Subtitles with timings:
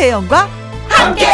[0.00, 0.48] 김혜영과
[0.88, 1.26] 함께.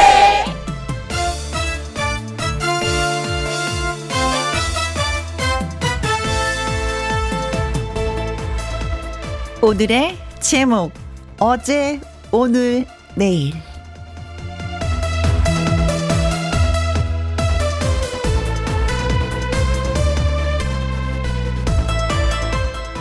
[9.63, 10.93] 오늘의 제목
[11.39, 12.01] 어제
[12.33, 13.55] 오늘 내일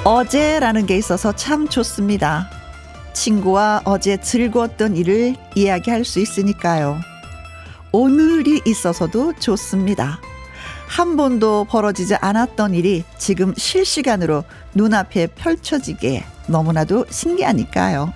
[0.04, 2.55] 어제라는 게 있어서 참 좋습니다.
[3.16, 7.00] 친구와 어제 즐거웠던 일을 이야기할 수 있으니까요.
[7.92, 10.20] 오늘이 있어서도 좋습니다.
[10.88, 14.44] 한 번도 벌어지지 않았던 일이 지금 실시간으로
[14.76, 18.14] 눈앞에 펼쳐지게 너무나도 신기하니까요.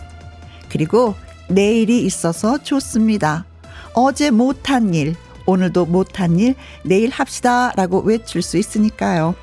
[0.70, 1.16] 그리고
[1.48, 3.46] 내일이 있어서 좋습니다.
[3.94, 5.16] 어제 못한 일,
[5.48, 9.34] 오늘도 못한 일, 내일 합시다 라고 외칠 수 있으니까요.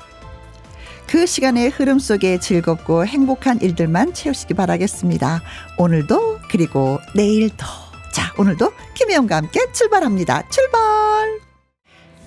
[1.07, 5.41] 그 시간의 흐름 속에 즐겁고 행복한 일들만 채우시기 바라겠습니다.
[5.77, 7.65] 오늘도 그리고 내일도.
[8.11, 10.43] 자, 오늘도 김혜영과 함께 출발합니다.
[10.49, 11.46] 출발!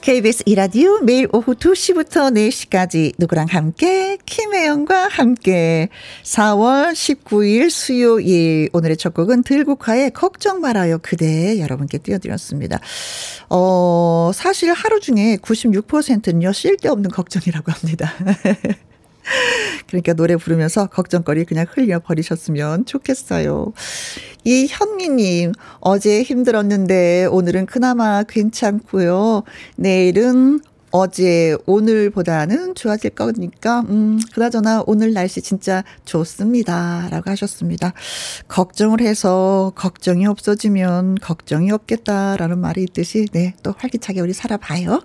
[0.02, 5.90] KBS 이라디오 매일 오후 2시부터 4시까지 누구랑 함께 김혜영과 함께
[6.22, 12.80] 4월 19일 수요일 오늘의 첫 곡은 들국화의 걱정 말아요 그대 여러분께 띄워드렸습니다.
[13.50, 18.12] 어 사실 하루 중에 96%는요 쓸데없는 걱정이라고 합니다.
[19.86, 23.72] 그러니까 노래 부르면서 걱정거리 그냥 흘려버리셨으면 좋겠어요.
[24.44, 29.42] 이 현미님, 어제 힘들었는데 오늘은 그나마 괜찮고요.
[29.76, 30.60] 내일은
[30.92, 37.08] 어제 오늘보다는 좋아질 거니까 음 그나저나 오늘 날씨 진짜 좋습니다.
[37.10, 37.92] 라고 하셨습니다.
[38.48, 45.02] 걱정을 해서 걱정이 없어지면 걱정이 없겠다라는 말이 있듯이 네, 또 활기차게 우리 살아봐요.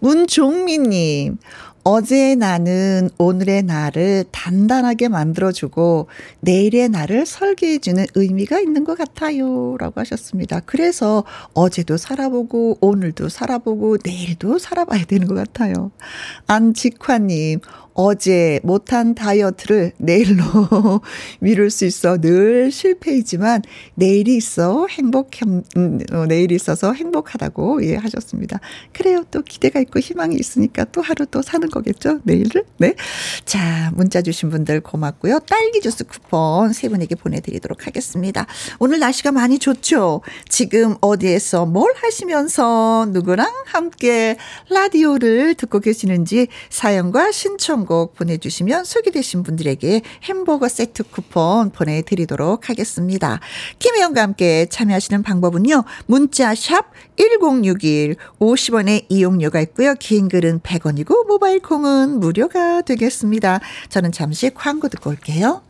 [0.00, 1.38] 문종미 님.
[1.84, 6.08] 어제의 나는 오늘의 나를 단단하게 만들어주고
[6.40, 9.76] 내일의 나를 설계해주는 의미가 있는 것 같아요.
[9.78, 10.60] 라고 하셨습니다.
[10.64, 15.90] 그래서 어제도 살아보고 오늘도 살아보고 내일도 살아봐야 되는 것 같아요.
[16.46, 17.60] 안직화님,
[17.94, 20.42] 어제 못한 다이어트를 내일로
[21.40, 23.62] 미룰 수 있어 늘 실패이지만
[23.94, 25.30] 내일이 있어 행복,
[25.76, 28.58] 음, 어, 내일이 있어서 행복하다고 예, 하셨습니다.
[28.92, 29.24] 그래요.
[29.30, 32.20] 또 기대가 있고 희망이 있으니까 또 하루 또 사는 거겠죠.
[32.24, 32.64] 내일을.
[32.78, 32.94] 네.
[33.44, 35.38] 자, 문자 주신 분들 고맙고요.
[35.40, 38.46] 딸기 주스 쿠폰 세 분에게 보내 드리도록 하겠습니다.
[38.80, 40.22] 오늘 날씨가 많이 좋죠.
[40.48, 44.36] 지금 어디에서 뭘 하시면서 누구랑 함께
[44.68, 53.40] 라디오를 듣고 계시는지 사연과 신청 신청곡 보내주시면 소개되신 분들에게 햄버거 세트 쿠폰 보내드리도록 하겠습니다.
[53.78, 55.84] 김혜영과 함께 참여하시는 방법은요.
[56.06, 56.86] 문자 샵
[57.16, 59.94] 1061, 50원의 이용료가 있고요.
[59.94, 63.60] 긴 글은 100원이고 모바일 콩은 무료가 되겠습니다.
[63.88, 65.62] 저는 잠시 광고 듣고 올게요.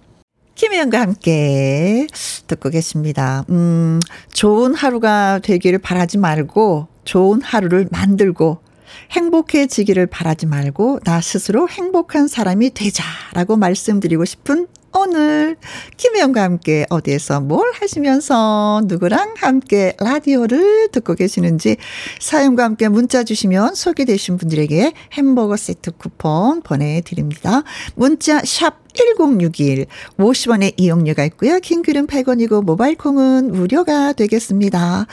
[0.54, 2.06] 김혜영과 함께
[2.46, 3.44] 듣고 계십니다.
[3.50, 3.98] 음,
[4.32, 8.63] 좋은 하루가 되기를 바라지 말고 좋은 하루를 만들고
[9.10, 14.66] 행복해지기를 바라지 말고 나 스스로 행복한 사람이 되자라고 말씀드리고 싶은
[14.96, 15.56] 오늘
[15.96, 21.76] 김혜영과 함께 어디에서 뭘 하시면서 누구랑 함께 라디오를 듣고 계시는지
[22.20, 27.64] 사연과 함께 문자 주시면 소개되신 분들에게 햄버거 세트 쿠폰 보내드립니다.
[27.96, 29.86] 문자 샵 1061
[30.18, 31.58] 50원의 이용료가 있고요.
[31.60, 35.06] 킹글은 100원이고 모바일 콩은 무료가 되겠습니다.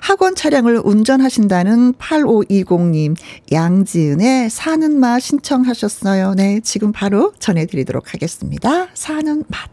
[0.00, 3.16] 학원 차량을 운전하신다는 8520님
[3.52, 6.34] 양지은의 사는 맛 신청하셨어요.
[6.34, 8.88] 네, 지금 바로 전해드리도록 하겠습니다.
[8.94, 9.68] 사는 맛.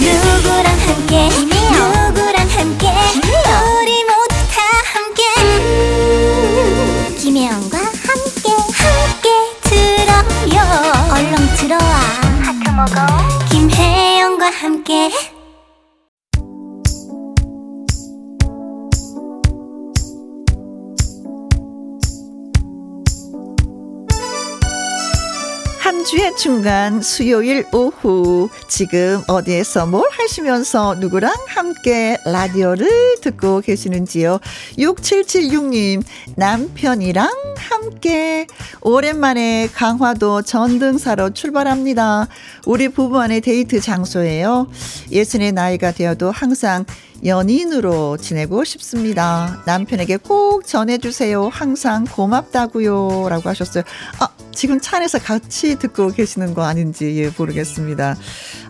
[0.00, 2.88] 누구랑 함께 누구랑 함께
[3.80, 3.93] 우리
[13.50, 15.10] 김혜영과 함께
[26.04, 34.38] 한 주의 중간 수요일 오후 지금 어디에서 뭘 하시면서 누구랑 함께 라디오를 듣고 계시는지요.
[34.76, 36.02] 6776님
[36.36, 38.46] 남편이랑 함께
[38.82, 42.28] 오랜만에 강화도 전등사로 출발합니다.
[42.66, 44.68] 우리 부부만의 데이트 장소예요.
[45.10, 46.84] 예순의 나이가 되어도 항상
[47.24, 49.62] 연인으로 지내고 싶습니다.
[49.64, 51.48] 남편에게 꼭 전해주세요.
[51.48, 53.28] 항상 고맙다고요.
[53.30, 53.84] 라고 하셨어요.
[54.18, 58.16] 아, 지금 차 안에서 같이 듣고 계시는 거 아닌지 예, 모르겠습니다.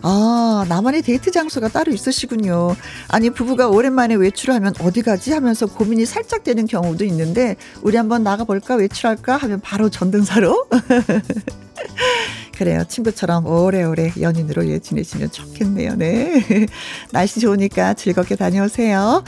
[0.01, 2.75] 아, 나만의 데이트 장소가 따로 있으시군요.
[3.07, 8.23] 아니, 부부가 오랜만에 외출을 하면 어디 가지 하면서 고민이 살짝 되는 경우도 있는데, 우리 한번
[8.23, 8.75] 나가볼까?
[8.75, 9.37] 외출할까?
[9.37, 10.67] 하면 바로 전등사로.
[12.57, 12.83] 그래요.
[12.87, 15.95] 친구처럼 오래오래 연인으로 예, 지내시면 좋겠네요.
[15.95, 16.41] 네.
[17.11, 19.23] 날씨 좋으니까 즐겁게 다녀오세요.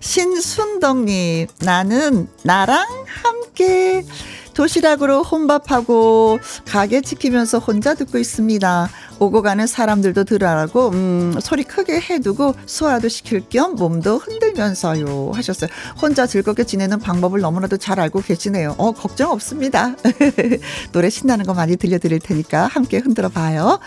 [0.00, 4.04] 신순덕님, 나는 나랑 함께
[4.54, 8.88] 도시락으로 혼밥하고 가게 지키면서 혼자 듣고 있습니다.
[9.18, 15.70] 오고 가는 사람들도 들으라고 음, 소리 크게 해두고 소화도 시킬 겸 몸도 흔들면서요 하셨어요.
[16.00, 18.74] 혼자 즐겁게 지내는 방법을 너무나도 잘 알고 계시네요.
[18.78, 19.94] 어 걱정 없습니다.
[20.92, 23.78] 노래 신나는 거 많이 들려드릴 테니까 함께 흔들어 봐요.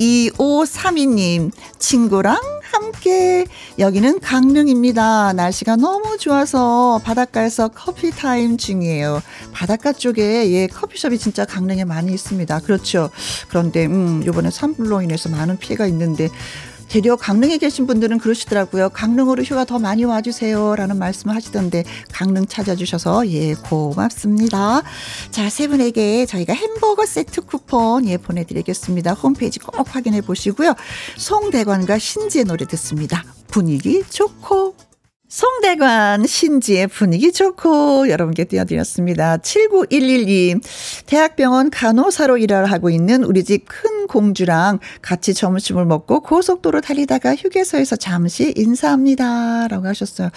[0.00, 2.36] 2532님, 친구랑
[2.72, 3.46] 함께
[3.78, 5.32] 여기는 강릉입니다.
[5.32, 9.22] 날씨가 너무 좋아서 바닷가에서 커피 타임 중이에요.
[9.52, 12.60] 바닷가 쪽에 예, 커피숍이 진짜 강릉에 많이 있습니다.
[12.60, 13.10] 그렇죠.
[13.48, 16.28] 그런데 음, 요번에 산불로 인해서 많은 피해가 있는데
[16.88, 18.90] 대려 강릉에 계신 분들은 그러시더라고요.
[18.90, 20.76] 강릉으로 휴가 더 많이 와주세요.
[20.76, 24.82] 라는 말씀을 하시던데, 강릉 찾아주셔서, 예, 고맙습니다.
[25.30, 29.14] 자, 세 분에게 저희가 햄버거 세트 쿠폰, 예, 보내드리겠습니다.
[29.14, 30.74] 홈페이지 꼭 확인해 보시고요.
[31.16, 33.24] 송대관과 신지의 노래 듣습니다.
[33.48, 34.85] 분위기 좋고.
[35.36, 39.36] 송대관 신지의 분위기 좋고 여러분께 띄워드렸습니다.
[39.36, 40.60] 79112
[41.04, 47.96] 대학병원 간호사로 일을 하고 있는 우리 집 큰 공주랑 같이 점심을 먹고 고속도로 달리다가 휴게소에서
[47.96, 49.68] 잠시 인사합니다.
[49.68, 50.30] 라고 하셨어요.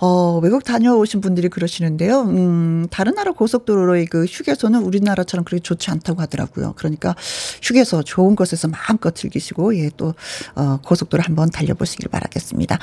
[0.00, 2.22] 어, 외국 다녀오신 분들이 그러시는데요.
[2.22, 6.74] 음, 다른 나라 고속도로의 그 휴게소는 우리나라처럼 그렇게 좋지 않다고 하더라고요.
[6.76, 7.14] 그러니까
[7.62, 10.14] 휴게소 좋은 곳에서 마음껏 즐기시고 예, 또
[10.54, 12.78] 어, 고속도로 한번 달려보시길 바라겠습니다.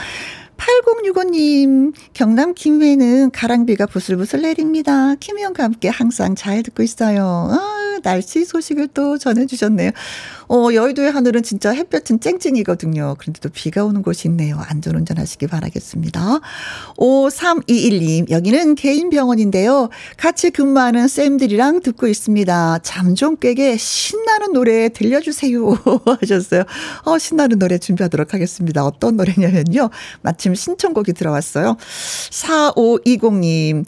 [0.62, 5.16] 8065님, 경남 김해는 가랑비가 부슬부슬 내립니다.
[5.16, 7.50] 김희영과 함께 항상 잘 듣고 있어요.
[7.52, 9.92] 아, 날씨 소식을 또 전해주셨네요.
[10.50, 13.16] 어, 여의도의 하늘은 진짜 햇볕은 쨍쨍이거든요.
[13.18, 14.58] 그런데 또 비가 오는 곳이 있네요.
[14.60, 16.42] 안전운전 하시기 바라겠습니다.
[16.98, 19.90] 5321님, 여기는 개인 병원인데요.
[20.18, 22.80] 같이 근무하는 쌤들이랑 듣고 있습니다.
[22.84, 25.78] 잠 좀 깨게 신나는 노래 들려주세요.
[26.22, 26.64] 하셨어요.
[27.06, 28.86] 어, 신나는 노래 준비하도록 하겠습니다.
[28.86, 29.90] 어떤 노래냐면요.
[30.22, 31.78] 마침 신청곡이 들어왔어요.
[32.30, 33.86] 4520님,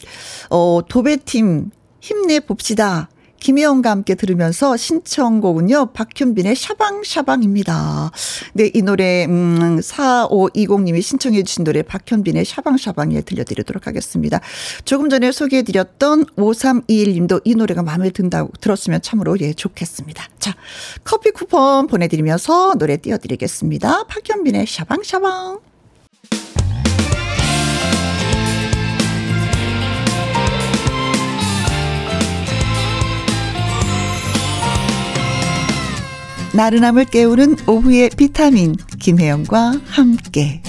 [0.50, 1.70] 어, 도배팀
[2.00, 3.08] 힘내봅시다.
[3.44, 8.10] 김혜영과 함께 들으면서 신청곡은요, 박현빈의 샤방샤방입니다.
[8.54, 14.40] 네, 이 노래, 음, 4520님이 신청해주신 노래 박현빈의 샤방샤방에 들려드리도록 하겠습니다.
[14.86, 20.26] 조금 전에 소개해드렸던 5321님도 이 노래가 마음에 든다고 들었으면 참으로 예, 좋겠습니다.
[20.38, 20.56] 자,
[21.04, 24.04] 커피 쿠폰 보내드리면서 노래 띄워드리겠습니다.
[24.04, 25.73] 박현빈의 샤방샤방.
[36.54, 40.62] 나른함을 깨우는 오후의 비타민 김혜영과 함께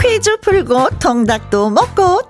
[0.00, 2.22] 퀴즈 풀고 통닭도 먹고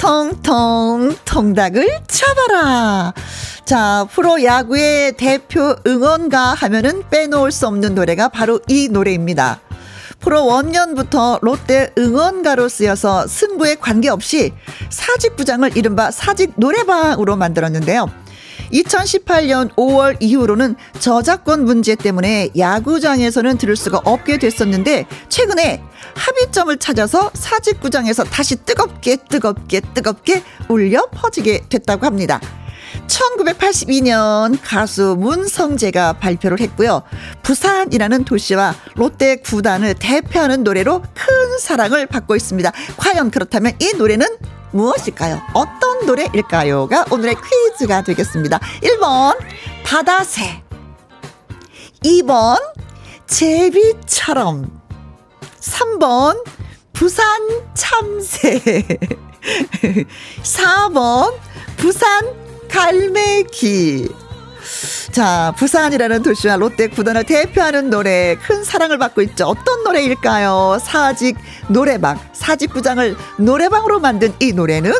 [0.00, 3.12] 통통통 통닭을 잡아라.
[3.66, 9.60] 자, 프로야구의 대표 응원가 하면은 빼놓을 수 없는 노래가 바로 이 노래입니다.
[10.24, 14.54] 프로 원년부터 롯데 응원가로 쓰여서 승부에 관계없이
[14.88, 18.10] 사직부장을 이른바 사직 노래방으로 만들었는데요.
[18.72, 25.82] 2018년 5월 이후로는 저작권 문제 때문에 야구장에서는 들을 수가 없게 됐었는데 최근에
[26.16, 32.40] 합의점을 찾아서 사직구장에서 다시 뜨겁게 뜨겁게 뜨겁게 울려 퍼지게 됐다고 합니다.
[33.06, 37.02] 1982년 가수 문성재가 발표를 했고요.
[37.42, 42.72] 부산이라는 도시와 롯데 구단을 대표하는 노래로 큰 사랑을 받고 있습니다.
[42.96, 44.26] 과연 그렇다면 이 노래는
[44.72, 45.40] 무엇일까요?
[45.54, 47.36] 어떤 노래일까요?가 오늘의
[47.76, 48.58] 퀴즈가 되겠습니다.
[48.82, 49.38] 1번
[49.84, 50.62] 바다새
[52.02, 52.60] 2번
[53.26, 54.80] 제비처럼
[55.60, 56.44] 3번
[56.92, 57.24] 부산
[57.74, 58.60] 참새
[60.42, 61.34] 4번
[61.76, 62.43] 부산
[62.74, 64.08] 갈매기.
[65.12, 69.46] 자, 부산이라는 도시와 롯데 구단을 대표하는 노래, 큰 사랑을 받고 있죠.
[69.46, 70.78] 어떤 노래일까요?
[70.82, 71.36] 사직
[71.68, 74.92] 노래방, 사직구장을 노래방으로 만든 이 노래는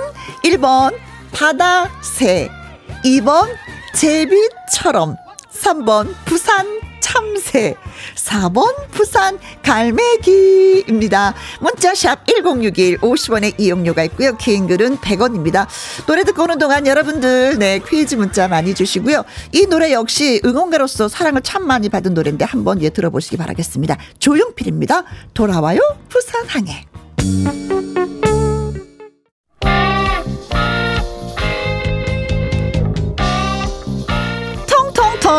[0.44, 0.94] 1번
[1.32, 2.48] 바다새,
[3.04, 3.48] 2번
[3.96, 5.16] 제비처럼,
[5.52, 6.14] 3번
[7.44, 7.76] 참새.
[8.16, 11.34] 4번 부산 갈매기입니다.
[11.60, 14.36] 문자샵 1061 50원의 이용료가 있고요.
[14.36, 15.66] 개인 글은 100원입니다.
[16.06, 19.24] 노래 듣고 오는 동안 여러분들 네 퀴즈 문자 많이 주시고요.
[19.52, 23.96] 이 노래 역시 응원가로서 사랑을 참 많이 받은 노래인데 한번 예 들어보시기 바라겠습니다.
[24.18, 25.04] 조용필입니다.
[25.34, 26.86] 돌아와요 부산항에.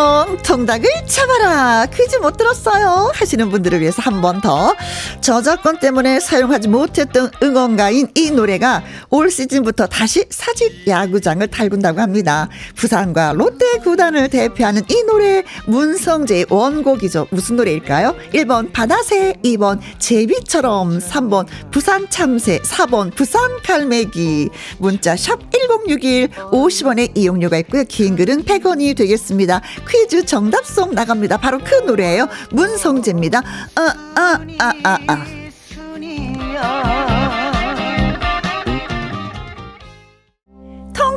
[0.06, 1.88] 통통통 통닭을 잡아라.
[1.88, 3.12] 퀴즈 못 들었어요.
[3.14, 4.74] 하시는 분들을 위해서 한 번 더.
[5.22, 12.48] 저작권 때문에 사용하지 못했던 응원가인 이 노래가 올 시즌부터 다시 사직 야구장을 달군다고 합니다.
[12.76, 17.28] 부산과 롯데 구단을 대표하는 이 노래 문성재의 원곡이죠.
[17.32, 18.16] 무슨 노래일까요?
[18.34, 24.50] 1번 바다새, 2번 제비처럼, 3번 부산 참새, 4번 부산 갈매기.
[24.78, 27.84] 문자 샵 1061, 50원의 이용료가 있고요.
[27.90, 29.62] 긴 글은 100원이 되겠습니다.
[29.88, 29.95] 퀴즈
[30.26, 31.38] 정답송 나갑니다.
[31.38, 32.28] 바로 그 노래예요.
[32.52, 33.42] 문성재입니다.
[33.76, 33.82] 아,
[34.16, 37.15] 아, 아, 아, 아.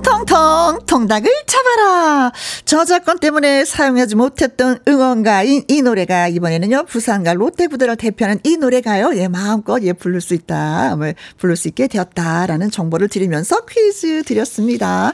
[0.08, 2.32] 통통통 통닭을 잡아라
[2.64, 9.82] 저작권 때문에 사용하지 못했던 응원가인 이 노래가 이번에는요 부산과 롯데부대를 대표하는 이 노래가요 예 마음껏
[9.82, 15.12] 예 부를 수 있다 뭐 부를 수 있게 되었다라는 정보를 드리면서 퀴즈 드렸습니다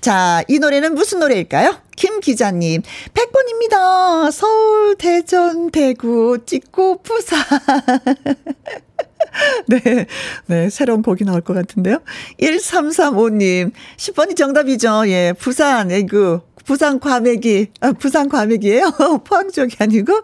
[0.00, 2.82] 자 이 노래는 무슨 노래일까요 김 기자님,
[3.14, 4.30] 100번입니다.
[4.30, 7.38] 서울, 대전, 대구, 찍고, 부산.
[9.68, 10.06] 네,
[10.46, 11.98] 네, 새로운 곡이 나올 것 같은데요.
[12.40, 15.04] 1335님, 10번이 정답이죠.
[15.08, 16.40] 예, 부산, 애구.
[16.66, 18.90] 부산 과메기, 아, 부산 과메기예요
[19.24, 20.20] 포항 쪽이 아니고.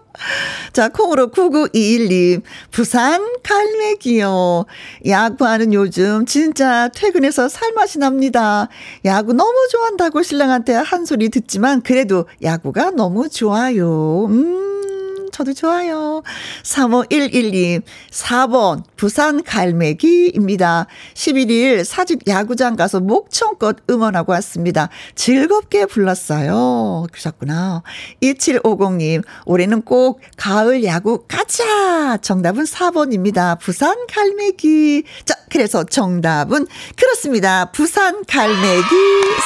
[0.73, 2.43] 자, 콩으로 9921님,
[2.73, 4.67] 부산 갈매기요.
[5.07, 8.69] 야구하는 요즘 진짜 퇴근해서 살맛이 납니다.
[9.05, 14.27] 야구 너무 좋아한다고 신랑한테 한 소리 듣지만 그래도 야구가 너무 좋아요.
[14.27, 14.82] 음.
[15.33, 16.23] 저도 좋아요.
[16.63, 20.87] 35112, 4번, 부산 갈매기입니다.
[21.15, 24.91] 11일 사직 야구장 가서 목청껏 응원하고 왔습니다.
[25.15, 27.07] 즐겁게 불렀어요.
[27.11, 27.83] 그러셨구나.
[28.23, 32.19] 2750님, 올해는 꼭 가을 야구 가자!
[32.19, 33.59] 정답은 4번입니다.
[33.59, 35.05] 부산 갈매기.
[35.25, 37.71] 자, 그래서 정답은 그렇습니다.
[37.73, 38.85] 부산 갈매기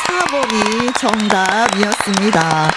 [0.09, 2.71] 4번이 정답이었습니다.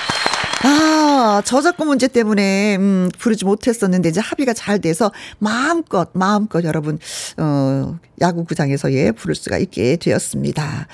[0.62, 7.00] 아, 저작권 문제 때문에, 음, 부르지 못했었는데, 이제 합의가 잘 돼서, 마음껏, 마음껏 여러분,
[7.38, 10.88] 어, 야구구장에서 예, 부를 수가 있게 되었습니다.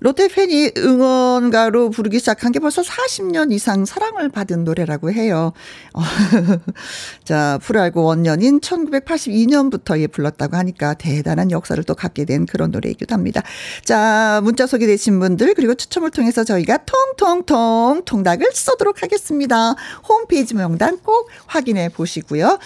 [0.00, 5.52] 롯데 팬이 응원가로 부르기 시작한 게 벌써 40년 이상 사랑을 받은 노래라고 해요.
[5.94, 6.00] 어,
[7.24, 13.42] 자, 프로야구 원년인 1982년부터 예, 불렀다고 하니까 대단한 역사를 또 갖게 된 그런 노래이기도 합니다.
[13.82, 19.05] 자, 문자 소개되신 분들, 그리고 추첨을 통해서 저희가 통통통 통닭을 쏘도록 하겠습니다.
[19.06, 19.74] 하겠습니다.
[20.08, 22.58] 홈페이지 명단 꼭 확인해 보시고요.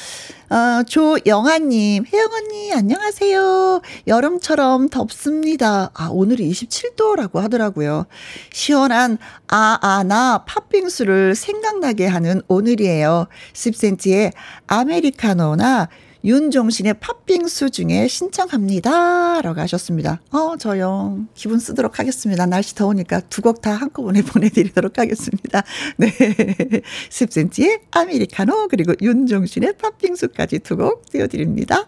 [0.51, 3.83] 어, 조영아님, 혜영 언니, 안녕하세요.
[4.07, 5.91] 여름처럼 덥습니다.
[5.95, 8.07] 아, 오늘이 27도라고 하더라고요.
[8.53, 9.19] 시원한
[9.49, 13.27] 아, 아, 나 팥빙수를 생각나게 하는 오늘이에요.
[13.53, 14.33] 10cm의
[14.67, 15.89] 아메리카노나
[16.25, 19.41] 윤종신의 팥빙수 중에 신청합니다.
[19.43, 20.21] 라고 하셨습니다.
[20.31, 21.19] 어, 저요.
[21.35, 22.47] 기분 쓰도록 하겠습니다.
[22.47, 25.63] 날씨 더우니까 두 곡 다 한꺼번에 보내드리도록 하겠습니다.
[25.97, 26.11] 네.
[27.11, 31.87] 10cm의 아메리카노, 그리고 윤종신의 팥빙수까지 두 곡 띄워드립니다.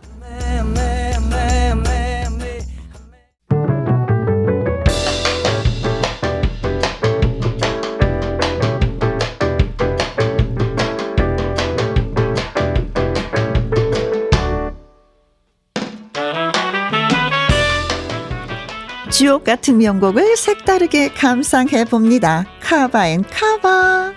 [19.12, 22.46] 주옥 같은 명곡을 색다르게 감상해 봅니다.
[22.62, 24.14] Cover and Cover.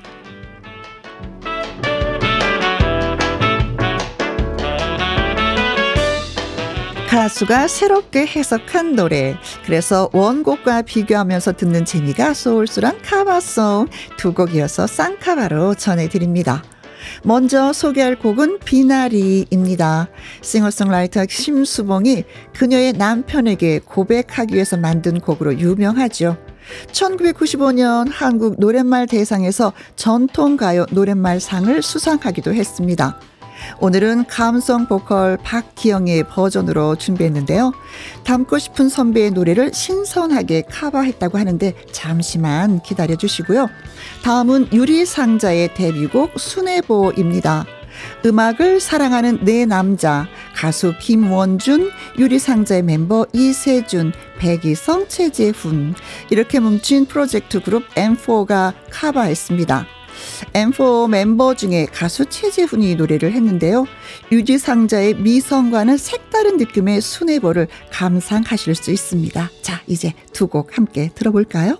[7.09, 9.37] 가수가 새롭게 해석한 노래.
[9.65, 13.87] 그래서 원곡과 비교하면서 듣는 재미가 쏠쏠한 카바송
[14.17, 16.63] 두 곡이어서 쌍카바로 전해드립니다.
[17.23, 20.09] 먼저 소개할 곡은 비나리입니다.
[20.41, 26.37] 싱어송라이터 심수봉이 그녀의 남편에게 고백하기 위해서 만든 곡으로 유명하죠.
[26.91, 33.19] 1995년 한국 노랫말 대상에서 전통가요 노랫말상을 수상하기도 했습니다.
[33.79, 37.73] 오늘은 감성 보컬 박기영의 버전으로 준비했는데요.
[38.23, 43.67] 담고 싶은 선배의 노래를 신선하게 커버했다고 하는데 잠시만 기다려 주시고요.
[44.23, 47.65] 다음은 유리상자의 데뷔곡 순애보입니다.
[48.25, 55.95] 음악을 사랑하는 내 남자 가수 김원준 유리상자의 멤버 이세준 백이성 최재훈
[56.29, 59.94] 이렇게 뭉친 프로젝트 그룹 M4가 커버했습니다.
[60.53, 63.85] M4 멤버 중에 가수 최재훈이 노래를 했는데요.
[64.31, 69.49] 유지상자의 미성과는 색다른 느낌의 순애보를 감상하실 수 있습니다.
[69.61, 71.77] 자, 이제 두 곡 함께 들어볼까요?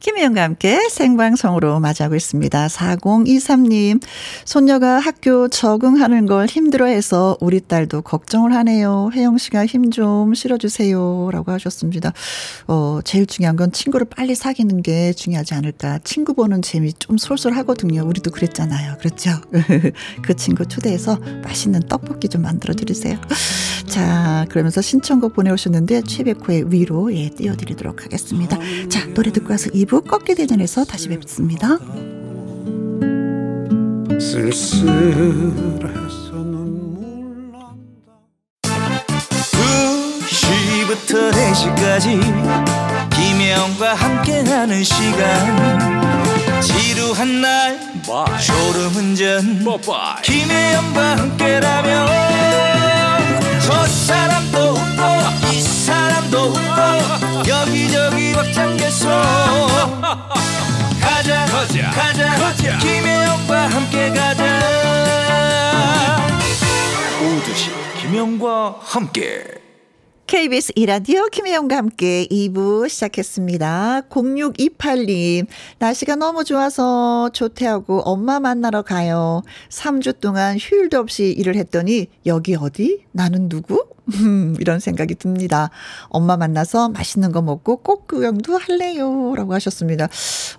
[0.00, 2.68] 김혜영과 함께 생방송으로 맞이하고 있습니다.
[2.68, 4.00] 4023님,
[4.44, 9.10] 손녀가 학교 적응하는 걸 힘들어해서 우리 딸도 걱정을 하네요.
[9.12, 11.30] 혜영 씨가 힘 좀 실어주세요.
[11.32, 12.12] 라고 하셨습니다.
[12.66, 15.98] 어, 제일 중요한 건 친구를 빨리 사귀는 게 중요하지 않을까.
[16.04, 18.04] 친구 보는 재미 좀 솔솔 하거든요.
[18.06, 18.96] 우리도 그랬잖아요.
[18.98, 19.30] 그렇죠?
[20.22, 23.18] 그 친구 초대해서 맛있는 떡볶이 좀 만들어 드리세요.
[23.86, 28.58] 자, 그러면서 신청곡 보내오셨는데, 최백호의 위로, 예, 띄워드리도록 하겠습니다.
[28.88, 31.78] 자, 노래 듣고 와서 2부 꺾게 대전에서 다시 뵙습니다.
[40.88, 42.20] 부터 4시까지
[43.10, 48.40] 김혜영과 함께하는 시간 지루한 날 Bye.
[48.40, 50.22] 졸음운전 Bye.
[50.22, 52.77] 김혜영과 함께라면
[68.88, 69.44] 함께
[70.26, 74.02] KBS 이라디오 김혜영과 함께 2부 시작했습니다.
[74.08, 75.46] 0628님,
[75.78, 79.42] 날씨가 너무 좋아서 조퇴하고 엄마 만나러 가요.
[79.68, 83.04] 3주 동안 휴일도 없이 일을 했더니 여기 어디?
[83.12, 83.84] 나는 누구?
[84.14, 85.70] 음, 이런 생각이 듭니다.
[86.08, 89.34] 엄마 만나서 맛있는 거 먹고 꽃 구경도 할래요.
[89.36, 90.08] 라고 하셨습니다.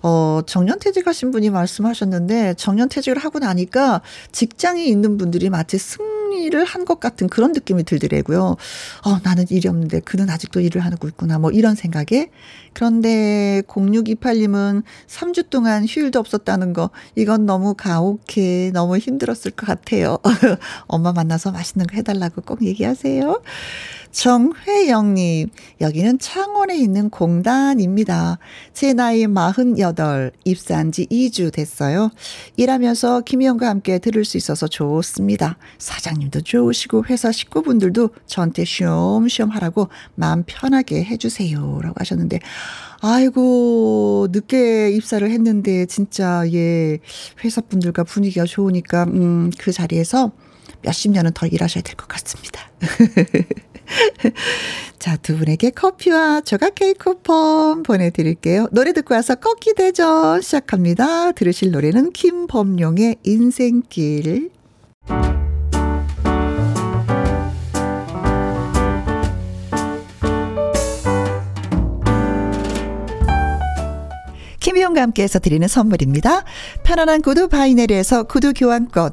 [0.02, 4.02] 어, 정년퇴직하신 분이 말씀하셨는데, 정년퇴직을 하고 나니까
[4.32, 8.56] 직장이 있는 분들이 마치 승 일을 한것 같은 그런 느낌이 들더라고요.
[9.04, 11.38] 어, 나는 일이 없는데 그는 아직도 일을 하고 있구나.
[11.38, 12.30] 뭐 이런 생각에.
[12.72, 18.70] 그런데 0628님은 3주 동안 휴일도 없었다는 거, 이건 너무 가혹해.
[18.72, 20.18] 너무 힘들었을 것 같아요.
[20.86, 23.39] 엄마 만나서 맛있는 거 해달라고 꼭 얘기하세요.
[24.12, 28.38] 정회영님, 여기는 창원에 있는 공단입니다.
[28.72, 32.10] 제 나이 48, 입사한 지 2주 됐어요.
[32.56, 35.58] 일하면서 김희영과 함께 들을 수 있어서 좋습니다.
[35.78, 41.80] 사장님도 좋으시고 회사 식구분들도 저한테 쉬엄쉬엄 하라고 마음 편하게 해주세요.
[41.82, 42.40] 라고 하셨는데,
[43.02, 46.98] 아이고, 늦게 입사를 했는데, 진짜, 예,
[47.44, 50.32] 회사분들과 분위기가 좋으니까, 음, 그 자리에서
[50.82, 52.70] 몇십 년은 더 일하셔야 될 것 같습니다.
[54.98, 58.68] 자, 두 분에게 커피와 조각 케이크 쿠폰 보내드릴게요.
[58.72, 61.32] 노래 듣고 와서 꺾기 대전 시작합니다.
[61.32, 64.50] 들으실 노래는 김범용의 인생길.
[74.60, 76.44] 김희용과 함께해서 드리는 선물입니다.
[76.84, 79.12] 편안한 구두 바이네리에서 구두 교환권.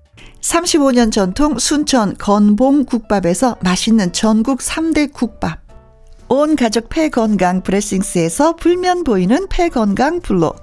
[0.41, 5.59] 35년 전통 순천 건봉 국밥에서 맛있는 전국 3대 국밥.
[6.29, 10.53] 온 가족 폐건강 브레싱스에서 불면 보이는 폐건강 블로.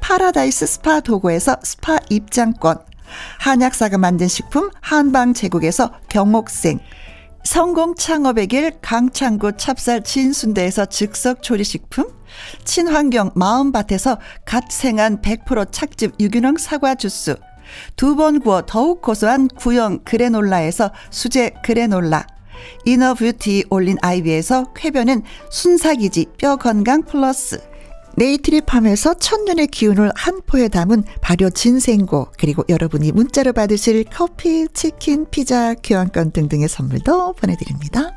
[0.00, 2.78] 파라다이스 스파 도구에서 스파 입장권.
[3.38, 6.78] 한약사가 만든 식품 한방 제국에서 경옥생.
[7.44, 12.06] 성공 창업의 길 강창구 찹쌀 진순대에서 즉석 조리식품.
[12.64, 17.36] 친환경 마음밭에서 갓 생한 100% 착즙 유기농 사과 주스.
[17.96, 22.26] 두 번 구워 더욱 고소한 구형 그래놀라에서 수제 그래놀라.
[22.84, 27.60] inner beauty 올린 아이비에서 쾌변은 순삭이지 뼈 건강 플러스.
[28.16, 35.74] 네이트리팜에서 천년의 기운을 한 포에 담은 발효 진생고 그리고 여러분이 문자로 받으실 커피, 치킨, 피자,
[35.74, 38.10] 교환권 등등의 선물도 보내드립니다.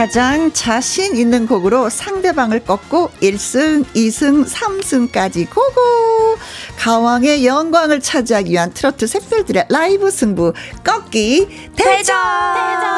[0.00, 6.38] 가장 자신 있는 곡으로 상대방을 꺾고 1승, 2승, 3승까지 go go!
[6.78, 12.16] 가왕의 영광을 차지하기 위한 트로트 샛별들의 라이브 승부 꺾기 대전!
[12.54, 12.96] 대전!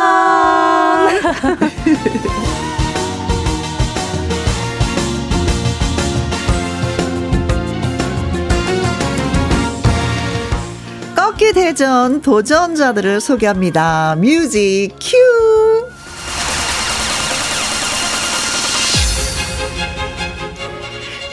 [11.16, 14.14] 꺾기 대전 도전자들을 소개합니다.
[14.20, 15.91] 뮤직 큐!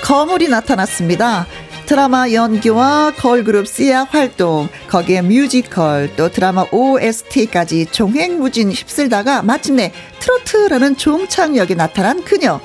[0.09, 1.45] 거물이 나타났습니다.
[1.85, 9.93] 드라마 연기와 걸그룹 씨야 활동, 거기에 뮤지컬, 또 드라마 OST까지 종횡무진 휩쓸다가 마침내
[10.29, 12.59] 트로트라는 종착역에 나타난 그녀.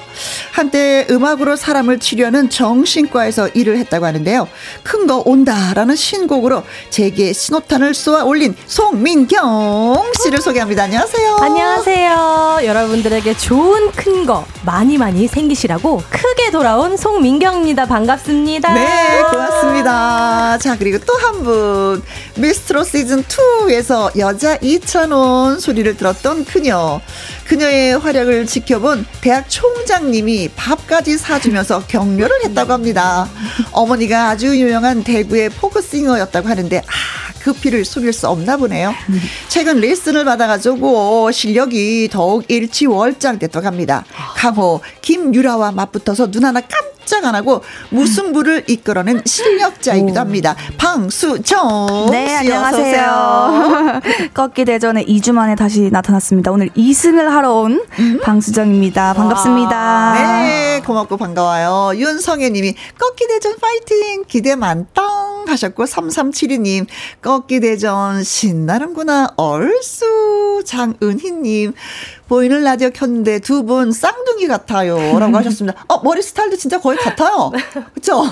[0.53, 4.48] 한때 음악으로 사람을 치료하는 정신과에서 일을 했다고 하는데요.
[4.83, 10.85] 큰 거 온다라는 신곡으로 제게 신호탄을 쏘아 올린 송민경 씨를 소개합니다.
[10.85, 11.37] 안녕하세요.
[11.42, 12.61] 안녕하세요.
[12.64, 17.85] 여러분들에게 좋은 큰 거 많이 많이 생기시라고 크게 돌아온 송민경입니다.
[17.85, 18.72] 반갑습니다.
[18.72, 20.57] 네, 고맙습니다.
[20.59, 22.03] 자, 그리고 또 한 분.
[22.37, 27.00] 미스트로 시즌 2에서 여자 2,000원 소리를 들었던 그녀.
[27.55, 33.29] 그녀의 활약을 지켜본 대학 총장님이 밥까지 사주면서 격려를 했다고 합니다.
[33.71, 36.83] 어머니가 아주 유명한 대구의 포크싱어였다고 하는데, 아,
[37.38, 38.93] 그 피를 속일 수 없나 보네요.
[39.47, 44.05] 최근 레슨을 받아가지고 실력이 더욱 일치월장됐다고 합니다.
[44.37, 50.55] 강호, 김유라와 맞붙어서 눈 하나 깜 짝 안 하고 무승부를 이끌어낸 실력자이기도 합니다.
[50.77, 52.09] 방수정.
[52.11, 54.01] 네, 안녕하세요.
[54.35, 56.51] 꺾기 대전에 2주 만에 다시 나타났습니다.
[56.51, 58.21] 오늘 2승을 하러 온 음?
[58.23, 59.14] 방수정입니다.
[59.14, 60.12] 반갑습니다.
[60.14, 61.99] 네, 고맙고 반가워요.
[61.99, 64.25] 윤성애 님이 꺾기 대전 파이팅!
[64.29, 65.03] 기대 많다!
[65.47, 66.87] 하셨고, 3372님,
[67.21, 69.29] 꺾기 대전 신나는구나.
[69.37, 70.62] 얼쑤.
[70.64, 71.73] 장은희 님,
[72.28, 75.18] 보이는 라디오 켰는데 두 분 쌍둥이 같아요.
[75.18, 75.84] 라고 하셨습니다.
[75.88, 77.50] 어, 머리 스타일도 진짜 거의 같아요.
[77.94, 78.22] 그쵸?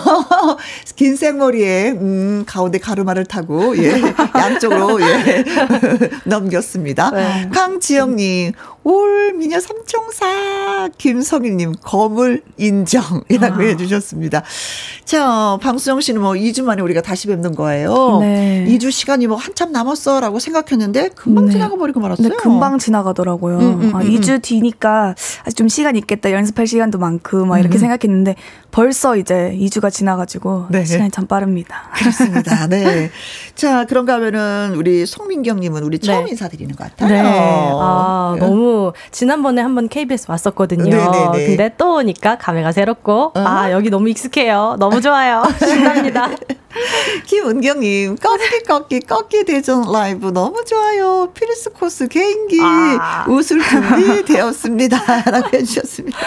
[0.96, 3.92] 긴 생머리에, 음, 가운데 가르마를 타고, 예,
[4.36, 5.44] 양쪽으로, 예,
[6.24, 7.10] 넘겼습니다.
[7.12, 7.48] 네.
[7.54, 8.52] 강지영님,
[8.84, 13.60] 올 미녀 삼총사 김성일님 거물 인정이라고 아.
[13.60, 14.42] 해주셨습니다.
[15.04, 18.18] 자 방수정 씨는 뭐 2주 만에 우리가 다시 뵙는 거예요.
[18.20, 18.66] 네.
[18.68, 21.52] 2주 시간이 뭐 한참 남았어라고 생각했는데 금방 네.
[21.52, 22.28] 지나가 버리고 말았어요.
[22.28, 23.58] 네, 금방 지나가더라고요.
[23.58, 24.40] 음, 음, 아, 2주 음, 음.
[24.42, 25.14] 뒤니까
[25.44, 27.80] 아직 좀 시간 있겠다 연습할 시간도 많고 막 이렇게 음.
[27.80, 28.34] 생각했는데
[28.72, 30.84] 벌써 이제 2주가 지나가지고 네.
[30.84, 31.90] 시간이 참 빠릅니다.
[31.94, 32.66] 그렇습니다.
[32.66, 33.10] 네.
[33.54, 36.30] 자 그런가 하면은 우리 송민경님은 우리 처음 네.
[36.30, 37.08] 인사드리는 것 같아요.
[37.08, 37.20] 네.
[37.24, 38.71] 아 너무
[39.10, 40.84] 지난번에 한번 KBS 왔었거든요.
[40.84, 41.46] 네네네.
[41.46, 43.40] 근데 또 오니까 감회가 새롭고 어?
[43.40, 44.76] 아 여기 너무 익숙해요.
[44.78, 45.42] 너무 좋아요.
[45.58, 46.30] 신납니다.
[47.26, 51.30] 김은경님 꺾기 꺾기 꺾기 대전 라이브 너무 좋아요.
[51.34, 53.24] 필스 코스 개인기 아.
[53.28, 55.22] 웃을 준비 되었습니다.
[55.30, 56.18] 라고 해주셨습니다.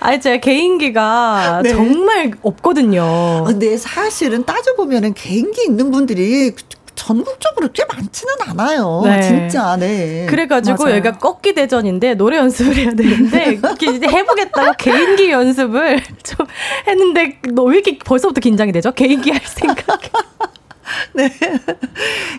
[0.00, 1.70] 아니 제가 개인기가 네.
[1.70, 3.44] 정말 없거든요.
[3.46, 6.52] 근데 사실은 따져보면은 개인기 있는 분들이
[7.08, 9.00] 전국적으로 꽤 많지는 않아요.
[9.02, 9.22] 네.
[9.22, 10.26] 진짜, 네.
[10.28, 10.96] 그래가지고 맞아요.
[10.96, 13.58] 여기가 꺾기 대전인데 노래 연습을 해야 되는데
[14.06, 16.46] 해보겠다고 개인기 연습을 좀
[16.86, 18.92] 했는데 너 왜 이렇게 벌써부터 긴장이 되죠?
[18.92, 19.76] 개인기 할 생각.
[21.14, 21.30] 네.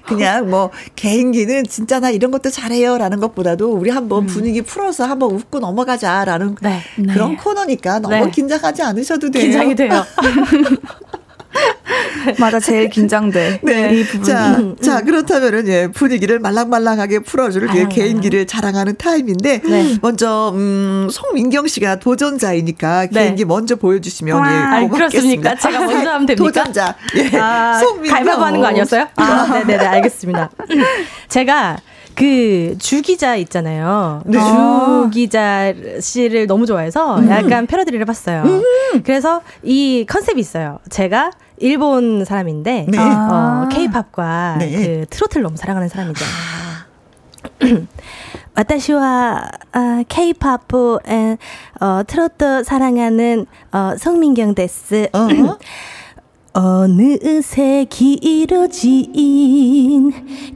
[0.06, 4.28] 그냥 뭐 개인기는 진짜 나 이런 것도 잘해요 라는 것보다도 우리 한번 음.
[4.28, 6.80] 분위기 풀어서 한번 웃고 넘어가자 라는 네.
[7.12, 7.38] 그런 네.
[7.38, 8.32] 코너니까 너무 네.
[8.32, 9.44] 긴장하지 않으셔도 돼요.
[9.44, 10.04] 긴장이 돼요.
[12.40, 13.62] 맞아, 제일 긴장돼.
[13.64, 13.94] 네.
[13.96, 14.24] 이 부분.
[14.24, 14.76] 자, 음, 음.
[14.82, 19.98] 자, 그렇다면은, 예, 분위기를 말랑말랑하게 풀어줄 예, 개인기를 자랑하는 타임인데, 네.
[20.02, 23.24] 먼저, 음, 송민경 씨가 도전자이니까 네.
[23.24, 25.56] 개인기 먼저 보여주시면, 예, 아, 그렇습니까?
[25.56, 26.36] 제가 먼저 하면 됩니까?
[26.36, 26.96] 도전자.
[27.16, 27.38] 예.
[27.38, 28.14] 아, 송민경.
[28.16, 29.08] 갈바보 하는 거 아니었어요?
[29.16, 30.50] 아, 네네네, 알겠습니다.
[31.30, 31.78] 제가,
[32.20, 34.22] 그 주기자 있잖아요.
[34.26, 34.38] 네.
[34.38, 37.30] 주기자 씨를 너무 좋아해서 음.
[37.30, 38.44] 약간 패러디를 해봤어요.
[38.44, 38.62] 음.
[39.06, 40.80] 그래서 이 컨셉이 있어요.
[40.90, 42.98] 제가 일본 사람인데 네.
[42.98, 44.70] 어, K-팝과 네.
[44.70, 46.26] 그 트로트를 너무 사랑하는 사람이죠.
[46.26, 46.70] 아.
[48.54, 50.62] 私は 어, K-팝
[51.06, 51.38] and
[51.80, 55.08] 어, 트로트 사랑하는 어, 송민경 です.
[56.54, 56.60] 어?
[56.80, 59.02] 어느새 길어진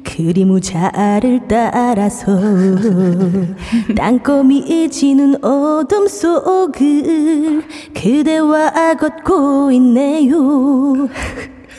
[0.04, 2.26] 그리무자를 따라서
[3.96, 11.08] 땅거미 지는 어둠 속을 그대와 걷고 있네요.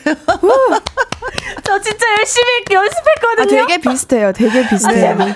[1.63, 3.63] 저 진짜 열심히 연습했거든요.
[3.63, 4.33] 아, 되게 비슷해요.
[4.33, 5.17] 되게 비슷해요.
[5.17, 5.35] 네.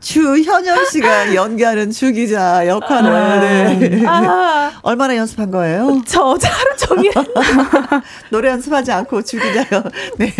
[0.00, 4.04] 주현영 씨가 연기하는 주기자 역할을 아, 네.
[4.06, 4.72] 아.
[4.82, 6.02] 얼마나 연습한 거예요?
[6.06, 7.12] 저 어제 하루 종일
[8.30, 9.82] 노래 연습하지 않고 주기자요.
[10.18, 10.34] 네.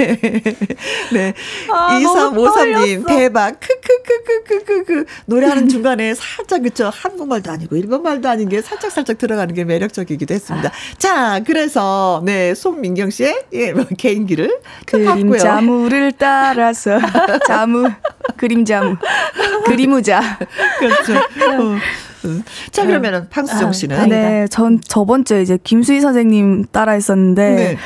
[1.12, 1.34] 네.
[1.72, 3.58] 아, 2353님 대박.
[3.60, 6.90] 크크크 그, 그, 그, 그, 노래하는 중간에 살짝, 그쵸.
[6.92, 10.70] 한국말도 아니고, 일본말도 아닌 게 살짝, 살짝 들어가는 게 매력적이기도 했습니다.
[10.98, 14.60] 자, 그래서, 네, 송민경 씨의, 예, 뭐, 개인기를.
[14.86, 16.98] 그림자무를 따라서,
[17.46, 17.88] 자무,
[18.36, 18.96] 그림자무,
[19.66, 20.20] 그리무자.
[20.78, 21.14] 그렇죠.
[21.14, 21.76] 어.
[22.70, 23.98] 자, 그러면은, 방수정 아, 씨는?
[23.98, 27.76] 아, 네, 전 저번 주에 이제 김수희 선생님 따라 했었는데, 네.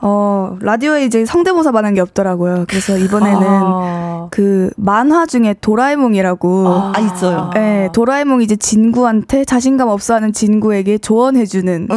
[0.00, 2.66] 어, 라디오에 이제 성대모사 받은 게 없더라고요.
[2.68, 4.28] 그래서 이번에는 아.
[4.30, 6.68] 그 만화 중에 도라에몽이라고.
[6.68, 7.50] 아, 아 있어요.
[7.54, 11.96] 네, 도라에몽이 이제 진구한테 자신감 없어 하는 진구에게 조언해주는 어?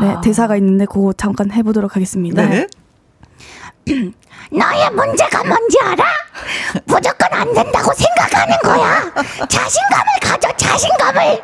[0.00, 0.20] 네, 아.
[0.20, 2.46] 대사가 있는데 그거 잠깐 해보도록 하겠습니다.
[2.46, 2.66] 네.
[4.50, 6.04] 너의 문제가 뭔지 알아?
[6.84, 9.02] 무조건 안 된다고 생각하는 거야.
[9.48, 11.42] 자신감을 가져, 자신감을.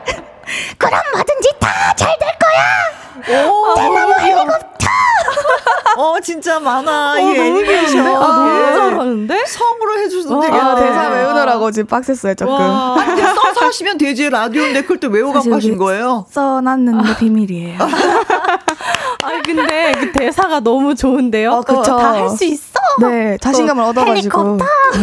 [0.78, 3.44] 그럼 뭐든지 다 잘 될 거야.
[3.48, 4.86] 오, 대나무 헬리콥터.
[5.96, 7.14] 어, 진짜 많아.
[7.14, 8.06] 어, 이 애니메이션.
[8.06, 8.74] 아, 너무 예.
[8.74, 9.44] 잘하는데?
[9.46, 10.60] 성으로 해주셔도 되겠네.
[10.60, 12.54] 아, 대사 외우느라고 지금 빡셌어요, 조금.
[12.60, 14.30] 아니, 써서 하시면 되지.
[14.30, 16.26] 라디오인데 그걸 또 외우갖고 하신 거예요?
[16.30, 17.78] 써놨는데 비밀이에요.
[19.22, 21.50] 아니, 근데 그 대사가 너무 좋은데요?
[21.52, 21.82] 어, 그쵸.
[21.82, 22.74] 다할 수 있어.
[23.00, 24.58] 네, 자신감을 얻어가지고.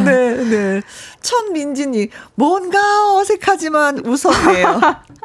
[0.05, 0.81] 네, 네.
[1.21, 2.79] 천민지님, 뭔가
[3.15, 4.81] 어색하지만 웃었네요.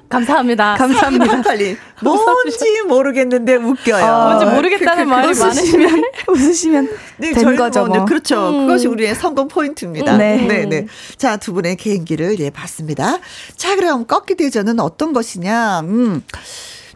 [0.09, 0.77] 감사합니다.
[0.77, 1.43] 감사합니다.
[1.43, 4.05] 빨리 뭔지 모르겠는데 웃겨요.
[4.05, 7.87] 아, 뭔지 모르겠다는 그, 그, 말이 많으시면 웃으시면 네, 된 거죠.
[7.87, 8.05] 뭐.
[8.05, 8.49] 그렇죠.
[8.49, 8.67] 음.
[8.67, 10.17] 그것이 우리의 성공 포인트입니다.
[10.17, 10.47] 네.
[10.47, 10.87] 네, 네.
[11.17, 13.19] 자, 두 분의 개인기를 예 봤습니다.
[13.57, 15.81] 자, 그럼 꺾기 대전은 어떤 것이냐?
[15.81, 16.23] 음.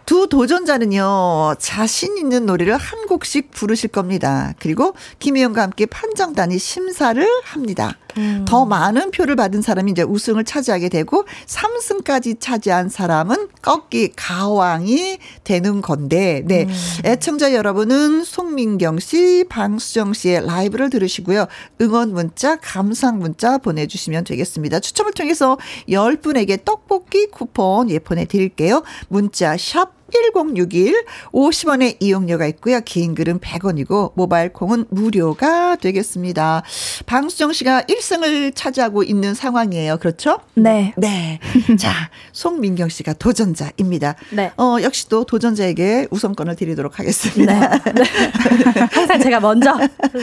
[0.06, 4.54] 두 도전자는요, 자신 있는 노래를 한 곡씩 부르실 겁니다.
[4.58, 7.96] 그리고 김희영과 함께 판정단이 심사를 합니다.
[8.18, 8.44] 음.
[8.46, 15.80] 더 많은 표를 받은 사람이 이제 우승을 차지하게 되고 3승까지 차지한 사람은 꺾기 가왕이 되는
[15.80, 16.64] 건데 네.
[16.64, 16.74] 음.
[17.04, 21.46] 애청자 여러분은 송민경 씨, 방수정 씨의 라이브를 들으시고요.
[21.80, 24.80] 응원 문자, 감상 문자 보내 주시면 되겠습니다.
[24.80, 28.82] 추첨을 통해서 10분에게 떡볶이 쿠폰 예 보내 드릴게요.
[29.08, 32.80] 문자 샵 1061 50원의 이용료가 있고요.
[32.80, 36.62] 긴 글은 100원이고 모바일 콩은 무료가 되겠습니다.
[37.06, 39.98] 방수정 씨가 1승을 차지하고 있는 상황이에요.
[39.98, 40.38] 그렇죠?
[40.54, 40.92] 네.
[40.96, 41.38] 네.
[41.78, 41.92] 자,
[42.32, 44.14] 송민경 씨가 도전자입니다.
[44.30, 44.52] 네.
[44.56, 47.78] 어, 역시 또 도전자에게 우선권을 드리도록 하겠습니다.
[47.78, 47.92] 네.
[47.92, 48.02] 네.
[48.92, 49.76] 항상 제가 먼저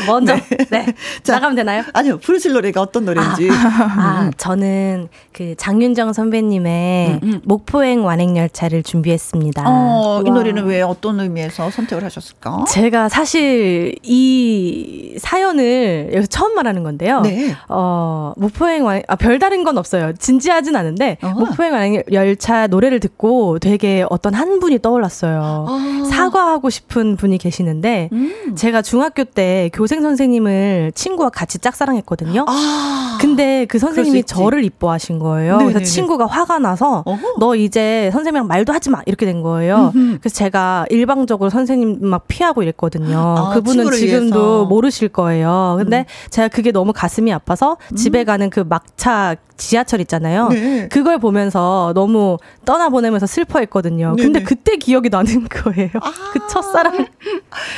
[0.06, 0.66] 먼저 네.
[0.70, 0.86] 네.
[1.24, 1.84] 자, 나가면 되나요?
[1.94, 2.18] 아니요.
[2.20, 3.50] 부르실 노래가 어떤 노래인지.
[3.52, 3.56] 아,
[3.98, 7.42] 아 저는 그 장윤정 선배님의 음, 음.
[7.44, 9.64] 목포행 완행 열차를 준비했습니다.
[9.66, 9.77] 어.
[9.78, 12.66] 어, 이 노래는 왜 어떤 의미에서 선택을 하셨을까?
[12.68, 17.22] 제가 사실 이 사연을 여기서 처음 말하는 건데요.
[17.22, 17.56] 네.
[17.70, 20.14] 어, 목포행 왕, 아, 별다른 건 없어요.
[20.18, 21.30] 진지하진 않은데, 어.
[21.30, 25.66] 목포행 왕 열차 노래를 듣고 되게 어떤 한 분이 떠올랐어요.
[25.68, 26.04] 아.
[26.10, 28.56] 사과하고 싶은 분이 계시는데, 음.
[28.56, 32.46] 제가 중학교 때 교생 선생님을 친구와 같이 짝사랑했거든요.
[32.48, 33.18] 아.
[33.20, 35.58] 근데 그 선생님이 저를 이뻐하신 거예요.
[35.58, 35.74] 네네네.
[35.74, 37.36] 그래서 친구가 화가 나서, 어허.
[37.40, 39.02] 너 이제 선생님이랑 말도 하지 마.
[39.06, 39.67] 이렇게 된 거예요.
[39.68, 39.92] 거예요.
[39.96, 40.18] 음흠.
[40.20, 43.18] 그래서 제가 일방적으로 선생님 막 피하고 이랬거든요.
[43.18, 44.66] 아, 그분은 지금도 위해서.
[44.66, 45.76] 모르실 거예요.
[45.78, 46.30] 근데 음.
[46.30, 47.96] 제가 그게 너무 가슴이 아파서 음.
[47.96, 50.50] 집에 가는 그 막차 지하철 있잖아요.
[50.50, 50.88] 네.
[50.88, 54.14] 그걸 보면서 너무 떠나보내면서 슬퍼했거든요.
[54.16, 55.90] 네 근데 그때 기억이 나는 거예요.
[56.00, 57.08] 아~ 그 첫사랑.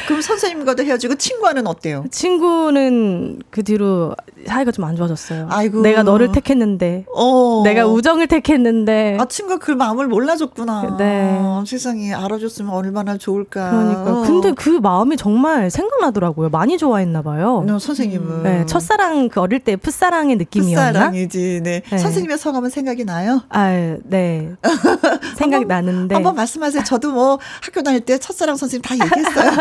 [0.07, 2.03] 그럼 선생님과도 헤어지고 친구와는 어때요?
[2.11, 4.13] 친구는 그 뒤로
[4.45, 5.47] 사이가 좀 안 좋아졌어요.
[5.51, 5.81] 아이고.
[5.81, 7.05] 내가 너를 택했는데.
[7.13, 7.61] 어.
[7.63, 9.17] 내가 우정을 택했는데.
[9.19, 10.97] 아, 친구가 그 마음을 몰라줬구나.
[10.97, 11.37] 네.
[11.79, 13.71] 아, 세상에 알아줬으면 얼마나 좋을까.
[13.71, 14.21] 그러니까.
[14.27, 16.49] 근데 그 마음이 정말 생각나더라고요.
[16.49, 17.65] 많이 좋아했나 봐요.
[17.67, 18.43] 어, 선생님은.
[18.43, 18.65] 네.
[18.65, 20.91] 첫사랑 그 어릴 때 풋사랑의 느낌이었나?
[20.91, 21.61] 풋사랑이지.
[21.63, 21.81] 네.
[21.89, 21.97] 네.
[21.97, 23.41] 선생님의 성함은 생각이 나요?
[23.49, 23.69] 아,
[24.03, 24.51] 네.
[25.37, 26.15] 생각 나는데.
[26.15, 26.83] 한번 말씀하세요.
[26.83, 29.51] 저도 뭐 학교 다닐 때 첫사랑 선생님 다 얘기했어요.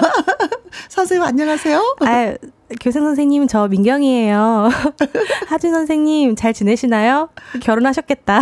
[0.91, 1.97] 선생님 안녕하세요.
[2.01, 2.35] 아,
[2.81, 4.71] 교생 선생님 저 민경이에요.
[5.49, 7.29] 하준 선생님 잘 지내시나요?
[7.63, 8.41] 결혼하셨겠다.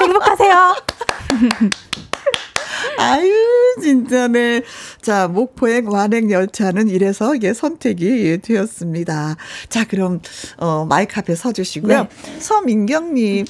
[0.00, 0.74] 행복하세요.
[2.98, 3.32] 아유,
[3.82, 4.62] 진짜, 네.
[5.08, 9.36] 자, 목포행 완행 열차는 이래서 이게 선택이 되었습니다.
[9.70, 10.20] 자, 그럼,
[10.58, 12.02] 어, 마이크 앞에 서 주시고요.
[12.02, 12.08] 네.
[12.40, 13.46] 서민경 님,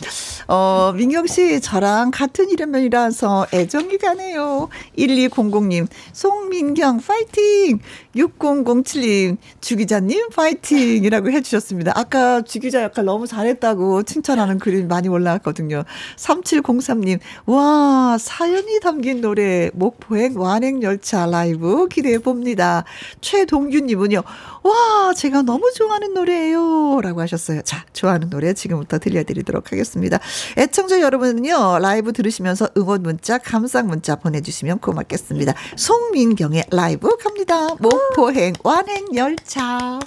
[0.47, 4.68] 어, 민경 씨, 저랑 같은 이름이라서 애정이 가네요.
[4.97, 7.81] 1200 님, 송민경, 파이팅!
[8.14, 11.92] 6007 님, 주기자님, 파이팅이라고 해 주셨습니다.
[11.94, 15.85] 아까 주기자 역할 너무 잘했다고 칭찬하는 글이 많이 올라왔거든요.
[16.16, 22.85] 3703 님, 와, 사연이 담긴 노래, 목포행 완행 열차 라이브 기대해 봅니다.
[23.21, 24.23] 최동규님은요,
[24.63, 27.01] 와, 제가 너무 좋아하는 노래예요.
[27.03, 27.63] 라고 하셨어요.
[27.63, 30.19] 자, 좋아하는 노래 지금부터 들려드리도록 하겠습니다.
[30.57, 35.55] 애청자 여러분은요, 라이브 들으시면서 응원 문자, 감상 문자 보내주시면 고맙겠습니다.
[35.77, 37.75] 송민경의 라이브 갑니다.
[37.79, 39.99] 목포행 완행 열차.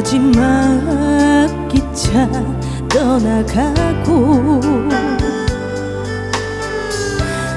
[0.00, 2.26] 마지막 기차
[2.88, 4.50] 떠나가고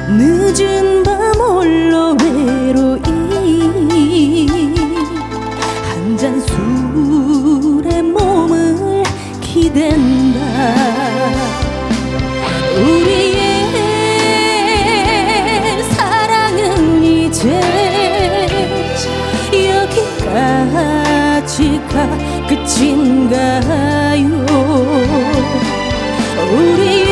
[0.10, 3.00] 늦은 밤 홀로 외로이
[5.88, 9.04] 한 잔 술에 몸을
[9.40, 10.13] 기댄
[22.48, 24.28] 끝인가요?
[26.52, 27.03] 우리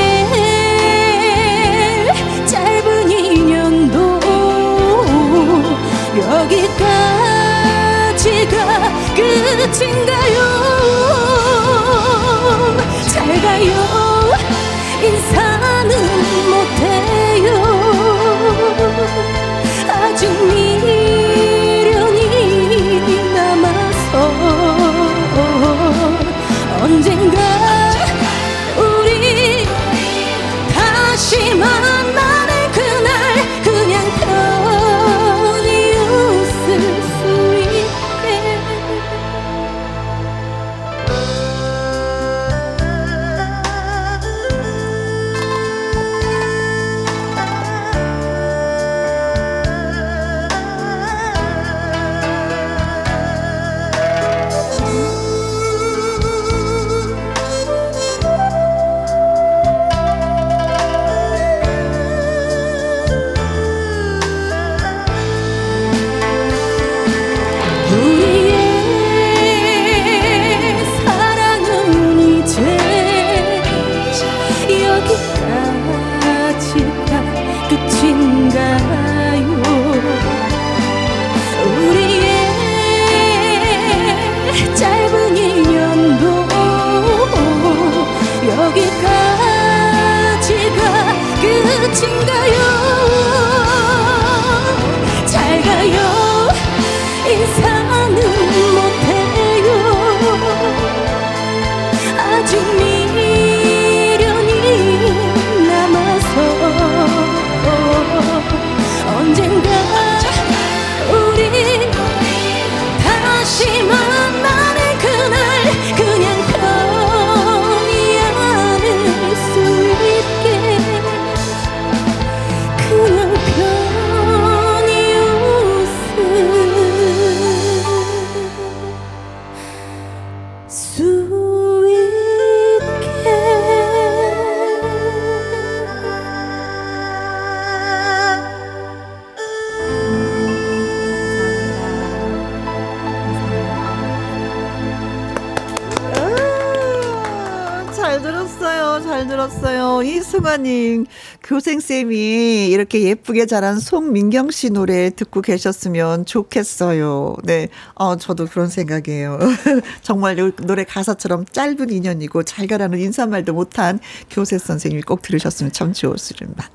[149.00, 150.02] 잘 들었어요.
[150.04, 151.06] 이승환님,
[151.44, 157.38] 교생쌤이 이렇게 예쁘게 자란 송민경 씨 노래 듣고 계셨으면 좋겠어요.
[157.44, 157.70] 네.
[157.96, 159.40] 어, 저도 그런 생각이에요.
[160.02, 164.00] 정말 요 노래 가사처럼 짧은 인연이고 잘 가라는 인사말도 못한
[164.30, 166.66] 교세 선생님이 꼭 들으셨으면 참 좋았을 맛.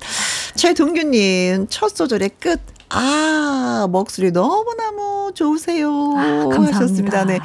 [0.55, 2.59] 최동규님, 첫 소절의 끝.
[2.89, 5.89] 아, 목소리 너무너무 좋으세요.
[6.15, 6.75] 아, 감사합니다.
[6.75, 7.25] 하셨습니다.
[7.25, 7.39] 네.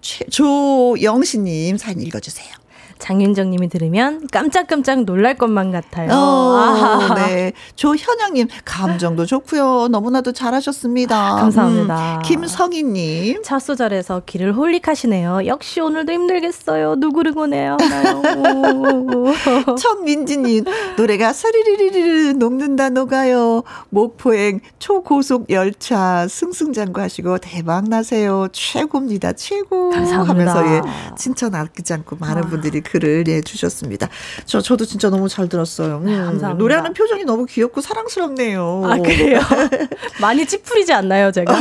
[0.00, 2.59] 최, 조영신님 사연 읽어주세요.
[3.00, 6.10] 장윤정님이 들으면 깜짝깜짝 놀랄 것만 같아요.
[6.12, 7.52] 어, 아, 네.
[7.74, 9.88] 조현영님, 감정도 좋고요.
[9.88, 11.34] 너무나도 잘하셨습니다.
[11.36, 12.16] 감사합니다.
[12.16, 15.46] 음, 김성희님, 첫 소절에서 길을 홀릭하시네요.
[15.46, 16.96] 역시 오늘도 힘들겠어요.
[17.32, 17.76] 보내요?
[17.80, 18.22] 하나요?
[19.76, 20.64] 천민지님,
[20.96, 23.62] 노래가 스리리리리 녹는다 녹아요.
[23.88, 28.48] 목포행 초고속 열차 승승장구하시고 대박 나세요.
[28.52, 29.32] 최고입니다.
[29.32, 29.90] 최고.
[29.90, 30.54] 감사합니다.
[30.54, 30.82] 하면서 예,
[31.16, 34.08] 칭찬 아끼지 않고 많은 분들이 글을 예, 주셨습니다.
[34.44, 35.98] 저 저도 진짜 너무 잘 들었어요.
[35.98, 36.52] 음, 감사합니다.
[36.54, 38.82] 노래하는 표정이 너무 귀엽고 사랑스럽네요.
[38.84, 39.40] 아, 그래요?
[40.20, 41.54] 많이 찌푸리지 않나요, 제가?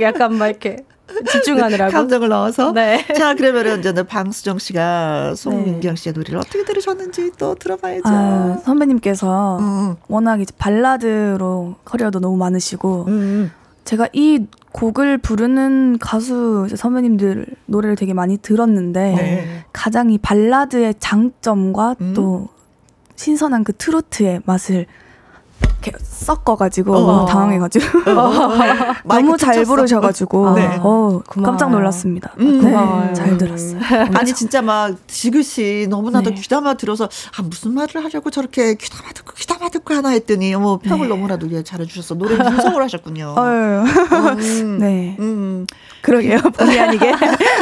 [0.00, 0.78] 약간 막 이렇게
[1.30, 1.92] 집중하느라고.
[1.92, 2.72] 감정을 넣어서.
[2.72, 3.04] 네.
[3.14, 8.02] 자, 그러면은 이제는 방수정 씨가 송민경 씨의 노래를 어떻게 들으셨는지 또 들어봐야죠.
[8.06, 13.52] 아, 선배님께서 음, 워낙 이제 발라드로 커리어도 너무 많으시고 음,
[13.84, 19.64] 제가 이 곡을 부르는 가수 선배님들 노래를 되게 많이 들었는데 네.
[19.72, 22.12] 가장 이 발라드의 장점과 음.
[22.14, 22.48] 또
[23.16, 24.86] 신선한 그 트로트의 맛을
[26.00, 27.26] 섞어가지고 어.
[27.26, 27.84] 당황해가지고
[29.04, 29.64] 마이크 너무 잘.
[29.64, 30.78] 부르셔가지고 네.
[30.80, 31.20] 어.
[31.42, 32.32] 깜짝 놀랐습니다.
[32.38, 32.60] 음.
[32.60, 33.14] 네.
[33.14, 33.80] 잘 들었어요.
[34.14, 36.36] 아니 진짜 막 지그시 너무나도 네.
[36.36, 41.08] 귀담아 들어서 아 무슨 말을 하려고 저렇게 귀담아 듣고 귀담아 듣고 하나 했더니 어머 평을
[41.08, 43.34] 너무나도 예, 잘해주셔서 노래 분석을 하셨군요.
[43.38, 45.66] 음, 네, 음.
[46.02, 46.38] 그러게요.
[46.38, 47.12] 본의 아니게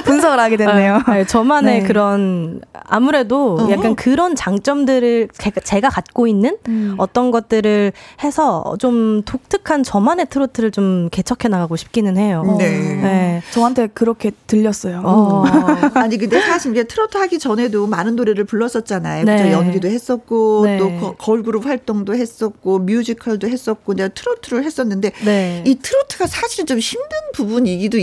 [0.05, 1.03] 분석을 하게 됐네요.
[1.05, 1.87] 아, 네, 저만의 네.
[1.87, 3.71] 그런 아무래도 어.
[3.71, 6.95] 약간 그런 장점들을 제가, 제가 갖고 있는 음.
[6.99, 12.44] 어떤 것들을 해서 좀 독특한 저만의 트로트를 좀 개척해 나가고 싶기는 해요.
[12.58, 12.68] 네.
[13.00, 13.42] 네.
[13.52, 15.02] 저한테 그렇게 들렸어요.
[15.04, 15.44] 어.
[15.94, 19.24] 아니 근데 사실 이제 트로트 하기 전에도 많은 노래를 불렀었잖아요.
[19.24, 19.52] 네.
[19.52, 20.78] 연기도 했었고 네.
[20.78, 25.64] 또 거- 걸그룹 활동도 했었고 뮤지컬도 했었고 내가 트로트를 했었는데 네.
[25.66, 27.98] 이 트로트가 사실 좀 힘든 부분이기도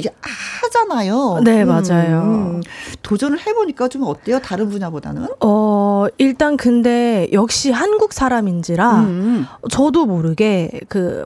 [0.61, 1.41] 하잖아요.
[1.43, 2.61] 네, 맞아요.
[3.03, 4.39] 도전을 해보니까 좀 어때요?
[4.39, 5.27] 다른 분야보다는?
[5.41, 9.45] 어, 일단 근데 역시 한국 사람인지라 음.
[9.69, 11.25] 저도 모르게 그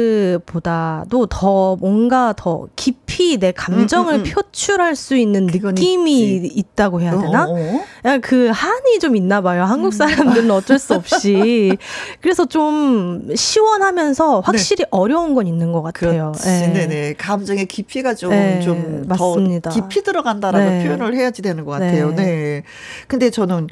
[0.00, 4.30] 발라드보다도 더 뭔가 더 깊이 내 감정을 음, 음, 음.
[4.30, 6.50] 표출할 수 있는 느낌이 있지.
[6.54, 7.46] 있다고 해야 되나?
[7.48, 8.18] 어, 어.
[8.22, 9.62] 그 한이 좀 있나 봐요.
[9.62, 9.68] 음.
[9.70, 11.76] 한국 사람들은 어쩔 수 없이.
[12.20, 16.32] 그래서 좀 시원하면서 확실히 어려운 건 있는 것 같아요.
[16.46, 16.66] 예.
[16.72, 17.14] 네네.
[17.14, 19.70] 감정의 깊이가 좀, 네, 좀 맞습니다.
[19.70, 20.84] 더 깊이 들어간다라고 네.
[20.84, 22.10] 표현을 해야지 되는 것 같아요.
[22.10, 22.16] 네.
[22.16, 22.62] 네.
[23.08, 23.68] 근데 저는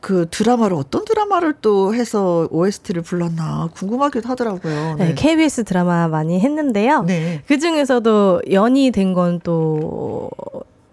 [0.00, 4.94] 그 드라마를 어떤 드라마를 또 해서 OST를 불렀나 궁금하기도 하더라고요.
[4.98, 5.14] 네, 네.
[5.14, 7.02] KBS 드라마 많이 했는데요.
[7.04, 7.42] 네.
[7.46, 10.30] 그 중에서도 연이 된 건 또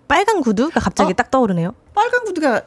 [0.07, 1.14] 빨간 구두가 갑자기 어?
[1.14, 1.74] 딱 떠오르네요.
[1.93, 2.62] 빨간 구두가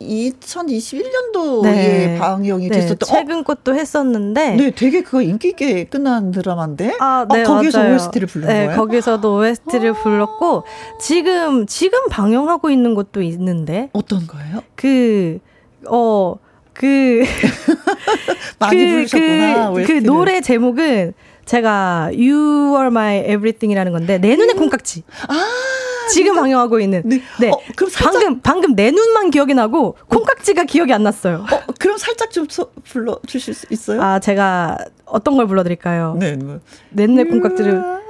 [0.00, 2.18] 2021년도에 네.
[2.18, 2.98] 방영이 네, 됐었던.
[3.08, 3.12] 어?
[3.12, 4.56] 최근 것도 했었는데.
[4.56, 6.96] 네, 되게 그거 인기 있게 끝난 드라마인데.
[7.00, 7.94] 아, 어, 네, 거기서 맞아요.
[7.94, 8.76] OST를 부른 네, 거예요?
[8.78, 10.64] 거기서도 OST를 불렀고
[11.00, 14.62] 지금 지금 방영하고 있는 것도 있는데 어떤 거예요?
[14.74, 15.38] 그
[15.88, 16.36] 어,
[16.74, 17.22] 그
[18.58, 19.70] 많이 그, 부르셨구나.
[19.72, 19.92] 그, 그.
[20.04, 21.14] 노래 제목은
[21.44, 25.04] 제가 You Are My Everything이라는 건데 내 눈의 콩깍지.
[25.28, 25.34] 아,
[26.10, 27.02] 지금 방영하고 있는.
[27.04, 27.20] 네.
[27.40, 27.50] 네.
[27.50, 31.44] 어, 그럼 살짝- 방금 방금 내 눈만 기억이 나고 콩깍지가 기억이 안 났어요.
[31.50, 34.02] 어, 그럼 살짝 좀 소- 불러 주실 수 있어요?
[34.02, 36.16] 아 제가 어떤 걸 불러 드릴까요?
[36.18, 36.60] 네, 뭐.
[36.90, 38.03] 내 눈의 콩깍지를.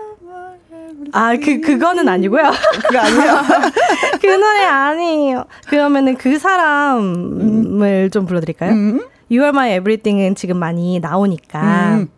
[1.12, 2.50] 아, 그, 그거는 아니고요.
[2.86, 3.42] 그거 아니에요?
[4.20, 5.44] 그 노래 아니에요.
[5.68, 8.72] 그러면은 그 사람을 좀 불러드릴까요?
[8.72, 9.00] 음.
[9.30, 11.94] You are my everything은 지금 많이 나오니까.
[11.96, 12.09] 음.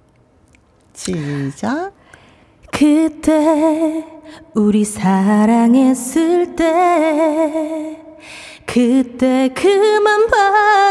[0.93, 1.93] 시작.
[2.73, 4.05] 그때
[4.55, 7.97] 우리 사랑했을 때
[8.67, 10.27] 그때 그만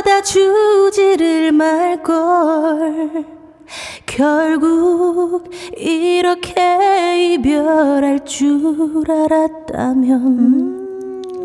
[0.05, 3.34] 받아주지를 말걸
[4.05, 10.85] 결국 이렇게 이별할 줄 알았다면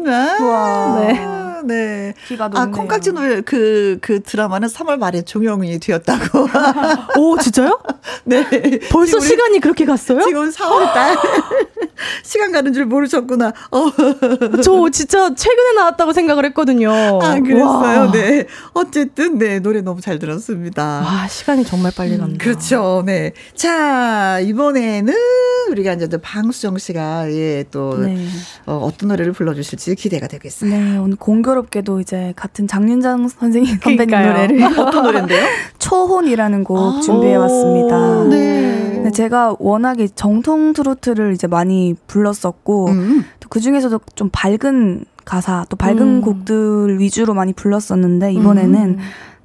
[0.06, 1.00] 와.
[1.00, 1.49] 네.
[1.64, 2.14] 네.
[2.26, 2.70] 기가 아, 높네요.
[2.72, 6.48] 콩깍지 노래 그, 그 드라마는 3월 말에 종영이 되었다고.
[7.20, 7.78] 오, 진짜요?
[8.24, 8.44] 네.
[8.90, 10.20] 벌써 시간이 그렇게 갔어요?
[10.22, 11.16] 지금 4월 달.
[12.22, 13.52] 시간 가는 줄 모르셨구나.
[13.70, 13.90] 어.
[14.62, 16.90] 저 진짜 최근에 나왔다고 생각을 했거든요.
[17.22, 18.00] 아, 그랬어요.
[18.00, 18.10] 와.
[18.10, 18.46] 네.
[18.72, 19.60] 어쨌든, 네.
[19.60, 21.02] 노래 너무 잘 들었습니다.
[21.04, 22.36] 와, 시간이 정말 빨리 간다.
[22.42, 23.02] 그렇죠.
[23.04, 23.32] 네.
[23.54, 25.14] 자, 이번에는
[25.70, 28.26] 우리가 이제 또 방수정 씨가 예, 또 네.
[28.66, 30.70] 어, 어떤 노래를 불러주실지 기대가 되겠어요.
[30.70, 34.32] 네, 오늘 공 교롭게도 이제 같은 장윤정 선생님 선배님 그러니까요.
[34.32, 35.44] 노래를 어떤 노래인데요?
[35.78, 38.24] 초혼이라는 곡 아, 준비해 왔습니다.
[38.24, 39.00] 네.
[39.02, 43.24] 네, 제가 워낙에 정통 트로트를 이제 많이 불렀었고 음.
[43.40, 46.20] 또그 중에서도 좀 밝은 가사 또 밝은 음.
[46.20, 48.98] 곡들 위주로 많이 불렀었는데 이번에는 음.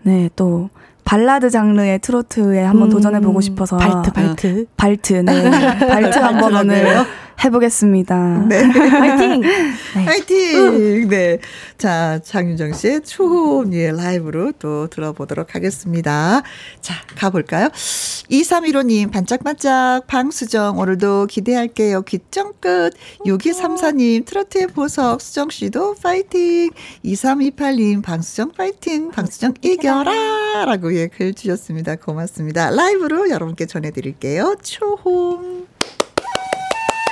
[0.03, 0.69] 네또
[1.05, 4.65] 발라드 장르의 트로트에 한번 음, 도전해 보고 싶어서 발트, 발트.
[4.75, 7.05] 발트 네 발트 한번 오늘
[7.43, 8.45] 해보겠습니다.
[8.47, 8.71] 네.
[8.71, 9.43] 파이팅!
[10.05, 11.09] 화이팅!
[11.09, 11.39] 네.
[11.77, 16.41] 자, 장윤정 씨의 초혼, 예, 라이브로 또 들어보도록 하겠습니다.
[16.81, 17.69] 자, 가볼까요?
[17.69, 22.01] 2315님, 반짝반짝, 방수정, 오늘도 기대할게요.
[22.03, 22.91] 귀정 끝.
[23.25, 26.71] 6234님, 트로트의 보석, 수정 씨도 파이팅.
[27.03, 29.11] 2328님, 방수정 파이팅.
[29.11, 30.65] 방수정 이겨라!
[30.65, 31.95] 라고 예, 글 주셨습니다.
[31.97, 32.69] 고맙습니다.
[32.71, 34.55] 라이브로 여러분께 전해드릴게요.
[34.63, 35.74] 초혼.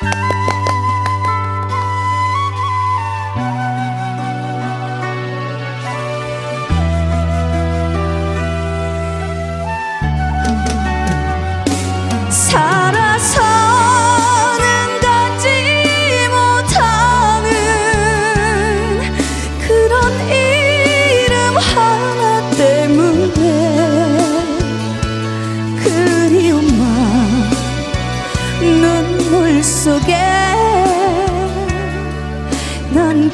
[0.03, 0.32] 살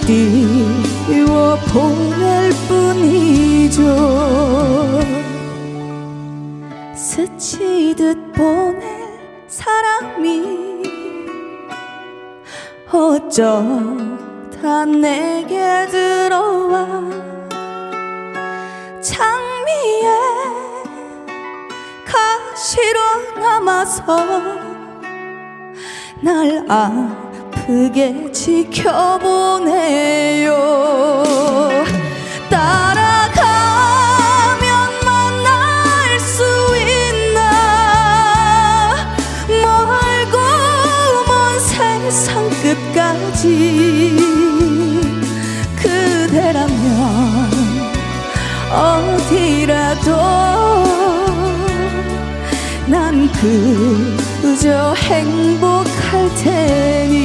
[0.10, 3.84] 난 띄워 보낼 뿐이죠.
[6.96, 10.82] 스치듯 보낼 사람이
[12.92, 16.88] 어쩌다 내게 들어와
[19.04, 20.10] 장미에
[22.08, 23.00] 가시로
[23.40, 24.18] 남아서
[26.24, 27.29] 날 아
[27.70, 29.68] 프게 지켜보네요.
[32.50, 33.46] 따라가면
[35.06, 36.42] 만날 수
[36.76, 37.38] 있나?
[39.48, 40.36] 멀고
[41.28, 44.18] 먼 세상 끝까지
[45.76, 46.72] 그대라면
[48.72, 50.10] 어디라도
[52.88, 53.30] 난
[54.42, 57.19] 그저 행복할 테니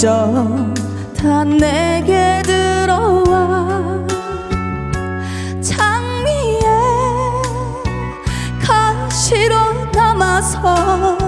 [0.00, 4.02] 어쩌다 내게 들어와.
[5.60, 6.62] 장미에
[8.62, 9.56] 가시로
[9.92, 11.18] 남아서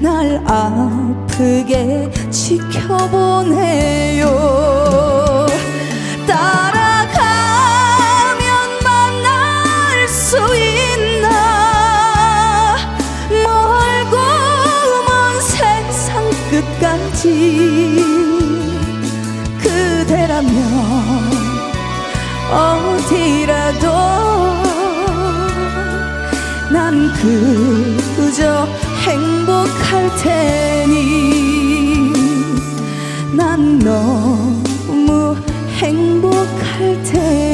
[0.00, 4.26] 날 아프게 지켜보네요
[22.52, 23.88] 어디라도
[26.70, 27.10] 난
[28.16, 28.68] 그저
[29.06, 32.12] 행복할 테니
[33.34, 35.34] 난 너무
[35.78, 37.51] 행복할 테니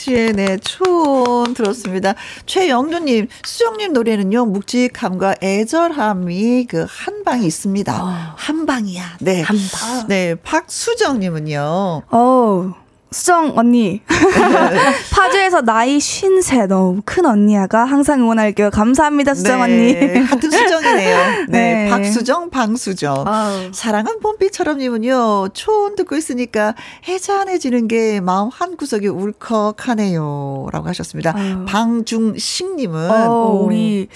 [0.00, 2.14] 씨의 네, 초원 들었습니다.
[2.46, 7.92] 최영두님, 수정님 노래는요, 묵직함과 애절함이 그 한 방이 있습니다.
[8.36, 9.18] 한 방이야.
[9.20, 9.42] 네.
[9.42, 10.06] 한 방.
[10.08, 10.34] 네.
[10.34, 12.02] 박수정님은요.
[12.10, 12.74] 어
[13.10, 14.00] 수정 언니
[15.12, 21.18] 파주에서 나이 쉰세 너무 큰 언니야가 항상 응원할게요 감사합니다 수정 언니 네, 같은 수정이네요.
[21.48, 21.84] 네.
[21.84, 21.90] 네.
[21.90, 23.26] 박수정, 방수정.
[23.26, 23.70] 아우.
[23.72, 26.74] 사랑은 봄비처럼님은요, 초원 듣고 있으니까
[27.08, 30.68] 해잔해지는 게 마음 한 구석이 울컥하네요.
[30.72, 31.32] 라고 하셨습니다.
[31.36, 31.64] 아유.
[31.66, 33.10] 방중식님은.
[33.10, 34.08] 어, 우리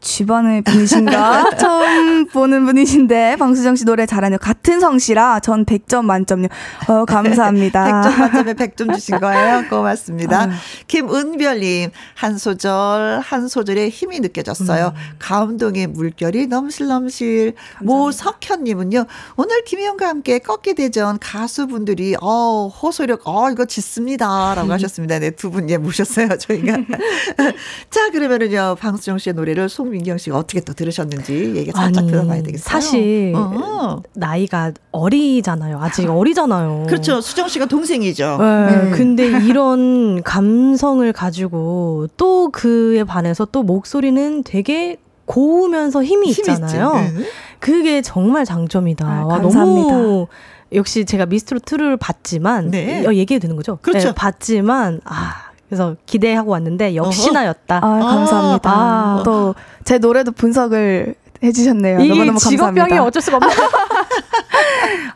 [0.00, 1.56] 집안의 분이신가?
[1.58, 4.38] 처음 보는 분이신데 방수정 씨 노래 잘하네요.
[4.38, 6.48] 같은 성씨라 전 100점 만점요.
[6.88, 8.02] 어, 감사합니다.
[8.02, 9.64] 100점 만점에 100점 주신 거예요.
[9.68, 10.42] 고맙습니다.
[10.42, 10.50] 아유.
[10.86, 14.92] 김은별 님, 한 소절, 한 소절에 힘이 느껴졌어요.
[15.18, 17.54] 감동의 물결이 넘실넘실.
[17.80, 24.54] 모석현 님은요, 오늘 김희영과 함께 꺾기 대전 가수분들이, 어, 호소력, 어, 이거 짓습니다.
[24.54, 25.18] 라고 하셨습니다.
[25.18, 26.76] 네, 두 분, 예, 모셨어요, 저희가.
[27.90, 32.42] 자, 그러면은요, 방수정 씨의 노래를 송 민경 씨가 어떻게 또 들으셨는지 얘기 살짝 아니, 들어봐야
[32.42, 32.62] 되겠어요.
[32.62, 34.02] 사실 어.
[34.14, 35.78] 나이가 어리잖아요.
[35.80, 36.84] 아직 어리잖아요.
[36.86, 37.20] 그렇죠.
[37.20, 38.36] 수정 씨가 동생이죠.
[38.38, 38.90] 네, 음.
[38.94, 47.02] 근데 이런 감성을 가지고 또 그에 반해서 또 목소리는 되게 고우면서 힘이 있잖아요.
[47.06, 47.14] 있지.
[47.14, 47.24] 네.
[47.58, 49.06] 그게 정말 장점이다.
[49.06, 49.92] 아, 와, 감사합니다.
[49.92, 50.26] 너무
[50.72, 53.06] 역시 제가 미스트로 2를 봤지만 네.
[53.06, 53.78] 어, 얘기해도 되는 거죠?
[53.82, 54.08] 그렇죠.
[54.08, 57.76] 네, 봤지만 아 그래서 기대하고 왔는데 역시나였다.
[57.78, 58.70] 아, 감사합니다.
[58.70, 59.22] 아.
[59.24, 59.54] 또
[59.86, 61.14] 제 노래도 분석을
[61.44, 62.00] 해주셨네요.
[62.00, 63.04] 이게 너무너무 직업병이 감사합니다.
[63.04, 63.54] 어쩔 수가 없네.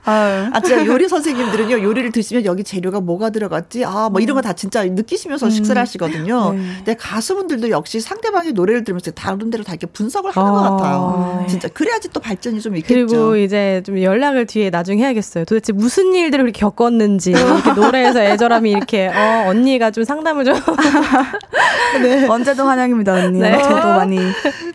[0.04, 3.84] 아, 진짜 요리 선생님들은요, 요리를 드시면 여기 재료가 뭐가 들어갔지?
[3.84, 5.50] 아, 뭐 이런 거 다 진짜 느끼시면서 음.
[5.50, 6.52] 식사를 하시거든요.
[6.52, 6.58] 네.
[6.78, 10.52] 근데 가수분들도 역시 상대방의 노래를 들으면서 다른 데로 다 이렇게 분석을 하는 아.
[10.52, 11.44] 것 같아요.
[11.48, 11.68] 진짜.
[11.68, 12.94] 그래야지 또 발전이 좀 있겠죠.
[13.06, 15.44] 그리고 이제 좀 연락을 뒤에 나중에 해야겠어요.
[15.44, 17.32] 도대체 무슨 일들을 그렇게 겪었는지.
[17.32, 20.54] 이렇게 노래에서 애절함이 이렇게, 어, 언니가 좀 상담을 좀.
[22.02, 22.26] 네.
[22.26, 23.40] 언제도 환영입니다, 언니.
[23.40, 23.58] 네.
[23.62, 24.18] 저도 많이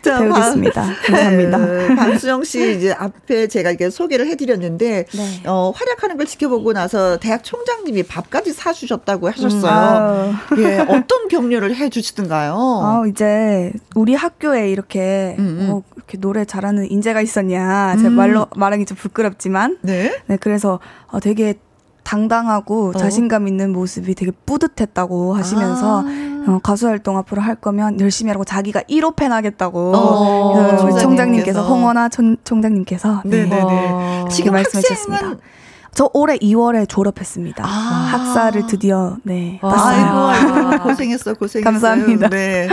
[0.01, 0.81] 자, 배우겠습니다.
[0.81, 1.57] 방, 감사합니다.
[1.57, 5.43] 네, 방수영 씨 이제 앞에 제가 이게 소개를 해드렸는데 네.
[5.45, 10.35] 어, 활약하는 걸 지켜보고 나서 대학 총장님이 밥까지 사주셨다고 하셨어요.
[10.51, 12.53] 음, 예, 어떤 격려를 해주시던가요?
[12.53, 15.69] 어, 이제 우리 학교에 이렇게 음, 음.
[15.71, 17.97] 어, 이렇게 노래 잘하는 인재가 있었냐.
[17.97, 18.13] 제 음.
[18.13, 21.55] 말로 말하기 좀 부끄럽지만, 네, 네 그래서 어, 되게
[22.05, 22.93] 당당하고 어.
[22.93, 26.45] 자신감 있는 모습이 되게 뿌듯했다고 하시면서 아.
[26.47, 30.99] 어, 가수 활동 앞으로 할 거면 열심히 하라고 자기가 1호 팬 하겠다고 어.
[30.99, 33.45] 총장님께서 홍원아 총, 장님께서 네.
[33.45, 34.25] 네네네.
[34.29, 35.35] 지금 말씀하셨습니다.
[35.95, 37.63] 저 올해 2월에 졸업했습니다.
[37.65, 39.59] 아~ 학사를 드디어 네.
[39.63, 41.63] 아이고, 아이고 고생했어 고생했어.
[41.71, 42.29] 감사합니다.
[42.29, 42.67] 네.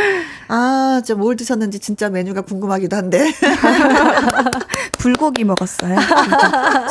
[0.49, 3.33] 아, 저 뭘 드셨는지 진짜 메뉴가 궁금하기도 한데.
[4.99, 5.97] 불고기 먹었어요.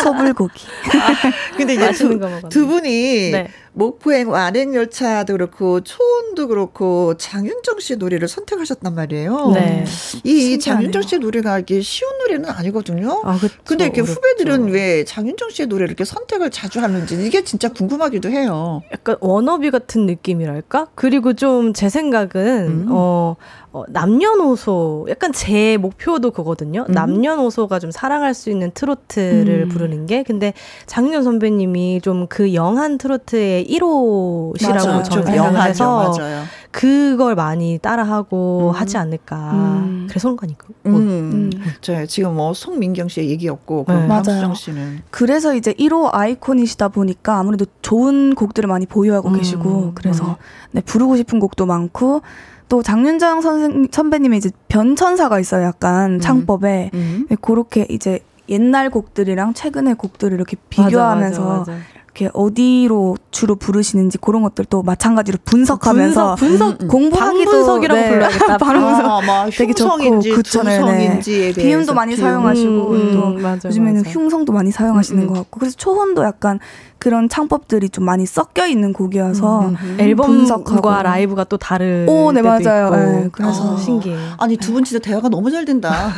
[0.04, 0.66] 소불고기.
[0.94, 2.20] 아, 근데 이제 두,
[2.50, 3.48] 두 분이 네.
[3.74, 9.52] 목포행 완행 열차도 그렇고 초원도 그렇고 장윤정 씨의 노래를 선택하셨단 말이에요.
[9.54, 9.86] 네.
[10.26, 13.22] 이 장윤정 씨의 노래가 이게 쉬운 노래는 아니거든요.
[13.24, 14.14] 아, 그쵸, 근데 이렇게 어렵죠.
[14.20, 18.82] 후배들은 왜 장윤정 씨의 노래를 이렇게 선 택을 자주 하는지 이게 진짜 궁금하기도 해요.
[18.91, 20.88] 약간 워너비 같은 느낌이랄까?
[20.95, 22.88] 그리고 좀 제 생각은 음.
[22.91, 23.36] 어
[23.74, 26.86] 어, 남녀노소 약간 제 목표도 그거든요.
[26.89, 26.93] 음.
[26.93, 29.69] 남녀노소가 좀 사랑할 수 있는 트로트를 음.
[29.69, 30.53] 부르는 게 근데
[30.88, 36.43] 장윤 선배님이 좀 그 영한 트로트의 1호시라고 저는 맞아요.
[36.72, 38.80] 그걸 많이 따라하고 음.
[38.80, 39.51] 하지 않을까.
[39.53, 40.07] 음.
[40.09, 40.67] 그래서 그런 거니까.
[40.86, 40.95] 음.
[40.95, 41.51] 음.
[41.53, 42.05] 음.
[42.07, 44.07] 지금 뭐 송민경 씨의 얘기였고 네.
[44.07, 44.53] 맞아요.
[44.53, 49.38] 씨는 그래서 이제 1호 아이콘이시다 보니까 아무래도 좋은 곡들을 많이 보유하고 음.
[49.38, 50.38] 계시고 그래서
[50.72, 52.22] 네, 부르고 싶은 곡도 많고
[52.69, 55.65] 또 장윤정 선생 선배님의 이제 변천사가 있어요.
[55.65, 56.19] 약간 음.
[56.19, 57.28] 창법에 음.
[57.41, 61.84] 그렇게 이제 옛날 곡들이랑 최근의 곡들을 이렇게 비교하면서 맞아, 맞아, 맞아.
[62.14, 68.09] 이렇게 어디로 주로 부르시는지 그런 것들도 마찬가지로 분석하면서 분석, 분석 공부하기도 방분석이라고 네.
[68.09, 68.57] 불러야겠다.
[68.59, 71.20] 방분석 아, 막 되게 좋고 그쵸, 네.
[71.55, 72.26] 비음도 많이 비음.
[72.26, 74.09] 사용하시고 음, 또 맞아, 요즘에는 맞아.
[74.09, 76.59] 흉성도 많이 사용하시는 음, 것 같고 그래서 초혼도 약간
[77.02, 79.97] 그런 창법들이 좀 많이 섞여 있는 곡이어서 음, 음.
[79.99, 82.91] 앨범과 라이브가 또 다를 오, 네 맞아요.
[82.91, 84.16] 네, 그래서 아, 신기해.
[84.38, 86.12] 아니 두 분 진짜 대화가 너무 잘 된다.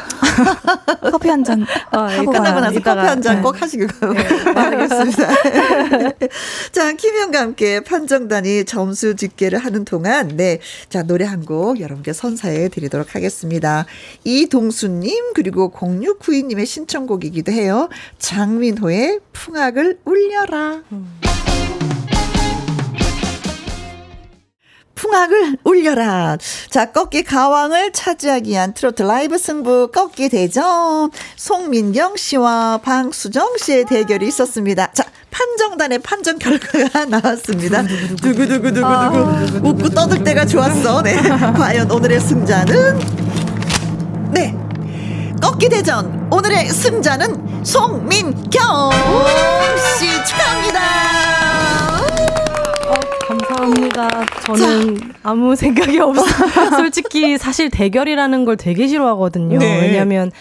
[1.09, 3.59] 커피 한잔 아, 하고 끝나고 나서 커피 한 잔꼭 네.
[3.59, 5.27] 하시고 네, 바라겠습니다.
[6.73, 13.15] 자 김현과 함께 판정단이 점수 집계를 하는 동안 네자 노래 한 곡 여러분께 선사해 드리도록
[13.15, 13.85] 하겠습니다.
[14.23, 17.89] 이동수님 그리고 0692님의 신청곡이기도 해요.
[18.19, 20.72] 장민호의 풍악을 울려라.
[24.95, 26.37] 풍악을 울려라.
[26.69, 31.11] 자, 꺾기 가왕을 차지하기 위한 트로트 라이브 승부 꺾기 대전.
[31.35, 34.91] 송민경 씨와 방수정 씨의 대결이 있었습니다.
[34.93, 37.83] 자, 판정단의 판정 결과가 나왔습니다.
[38.21, 38.85] 두구두구두구두구.
[38.85, 39.35] 아.
[39.63, 41.01] 웃고 떠들 때가 좋았어.
[41.01, 41.15] 네.
[41.15, 42.99] 과연 오늘의 승자는?
[44.31, 44.62] 네.
[45.43, 48.91] 꺾기 대전 오늘의 승자는 송민경
[49.99, 50.79] 씨 축하합니다.
[52.87, 54.25] 어, 감사합니다.
[54.45, 55.05] 저는 자.
[55.23, 56.23] 아무 생각이 없어.
[56.77, 59.59] 솔직히 사실 대결이라는 걸 되게 싫어하거든요.
[59.59, 59.81] 네.
[59.81, 60.31] 왜냐하면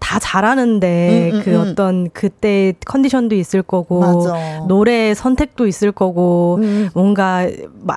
[0.00, 1.60] 다 잘하는데 음, 음, 그 음.
[1.60, 4.64] 어떤 그때 컨디션도 있을 거고 맞아.
[4.68, 6.90] 노래 선택도 있을 거고 음.
[6.94, 7.48] 뭔가
[7.82, 7.96] 마,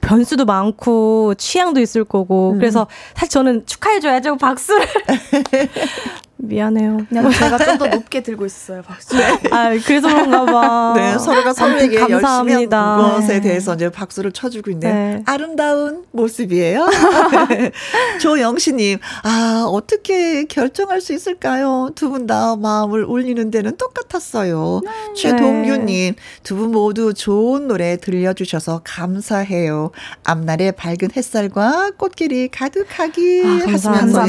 [0.00, 2.58] 변수도 많고 취향도 있을 거고 음.
[2.58, 4.86] 그래서 사실 저는 축하해줘야죠 박수를
[6.42, 6.98] 미안해요.
[7.08, 9.16] 그냥 제가 좀 더 높게 들고 있어요 박수.
[9.16, 9.38] 네.
[9.52, 10.92] 아 그래서 그런가 봐.
[10.96, 12.68] 네 서로가 서로에게 열심히 한
[12.98, 13.40] 것에 네.
[13.40, 15.22] 대해서 이제 박수를 쳐주고 있는 네.
[15.26, 16.86] 아름다운 모습이에요.
[18.20, 21.90] 조영시님 아 어떻게 결정할 수 있을까요?
[21.94, 24.80] 두 분 다 마음을 울리는 데는 똑같았어요.
[24.84, 24.90] 네.
[25.14, 29.90] 최동규님 두 분 모두 좋은 노래 들려주셔서 감사해요.
[30.24, 34.24] 앞날의 밝은 햇살과 꽃길이 가득하기 아, 하시면서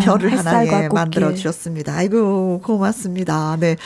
[0.00, 1.94] 별을 하나 예, 만들어 주 셨습니다.
[1.94, 3.56] 아이고, 고맙습니다.
[3.60, 3.76] 네.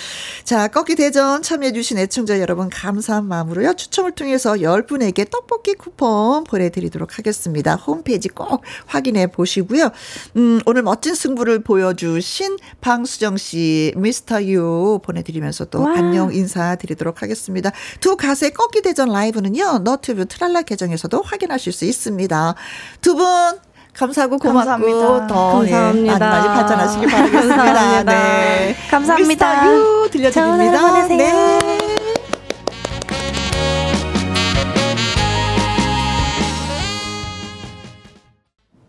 [0.44, 3.74] 자, 꺾기 대전 참여해주신 애청자 여러분 감사한 마음으로요.
[3.74, 7.74] 추첨을 통해서 10분에게 떡볶이 쿠폰 보내드리도록 하겠습니다.
[7.76, 9.90] 홈페이지 꼭 확인해 보시고요.
[10.36, 15.94] 음, 오늘 멋진 승부를 보여주신 방수정 씨, 미스터 유 보내드리면서 또 와.
[15.96, 17.72] 안녕 인사드리도록 하겠습니다.
[18.00, 22.54] 두 가수의 꺾기 대전 라이브는요, 너튜브 트랄라 계정에서도 확인하실 수 있습니다.
[23.02, 23.58] 두 분
[23.98, 25.26] 감사하고 고맙고 감사합니다.
[25.26, 26.14] 더 감사합니다.
[26.14, 27.56] 예, 많이 많이 발전하시길 바라겠습니다.
[27.56, 28.12] 감사합니다.
[28.12, 28.76] 네.
[28.90, 29.62] 감사합니다.
[29.62, 31.08] 미스터 유 들려드립니다.
[31.08, 31.97] 네.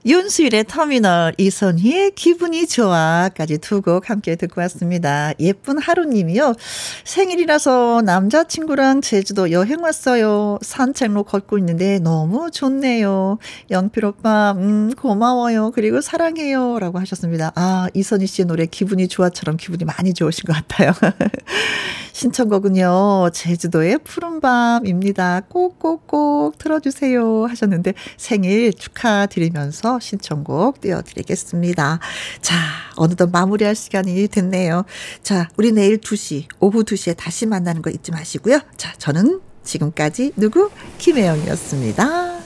[0.09, 5.33] 윤수일의 터미널, 이선희의 기분이 좋아까지 두 곡 함께 듣고 왔습니다.
[5.39, 6.55] 예쁜 하루님이요.
[7.03, 10.57] 생일이라서 남자친구랑 제주도 여행 왔어요.
[10.63, 13.37] 산책로 걷고 있는데 너무 좋네요.
[13.69, 15.69] 영필 오빠, 음, 고마워요.
[15.75, 16.79] 그리고 사랑해요.
[16.79, 17.51] 라고 하셨습니다.
[17.55, 20.91] 아, 이선희 씨의 노래 기분이 좋아처럼 기분이 많이 좋으신 것 같아요.
[22.13, 25.41] 신청곡은요, 제주도의 푸른밤입니다.
[25.47, 27.45] 꼭꼭꼭 틀어주세요.
[27.45, 31.99] 하셨는데 생일 축하드리면서 신청곡 띄워드리겠습니다.
[32.41, 32.55] 자,
[32.95, 34.85] 어느덧 마무리할 시간이 됐네요.
[35.23, 38.59] 자, 우리 내일 2시, 오후 2시에 다시 만나는 거 잊지 마시고요.
[38.77, 40.69] 자, 저는 지금까지 누구?
[40.97, 42.38] 김혜영이었습니다.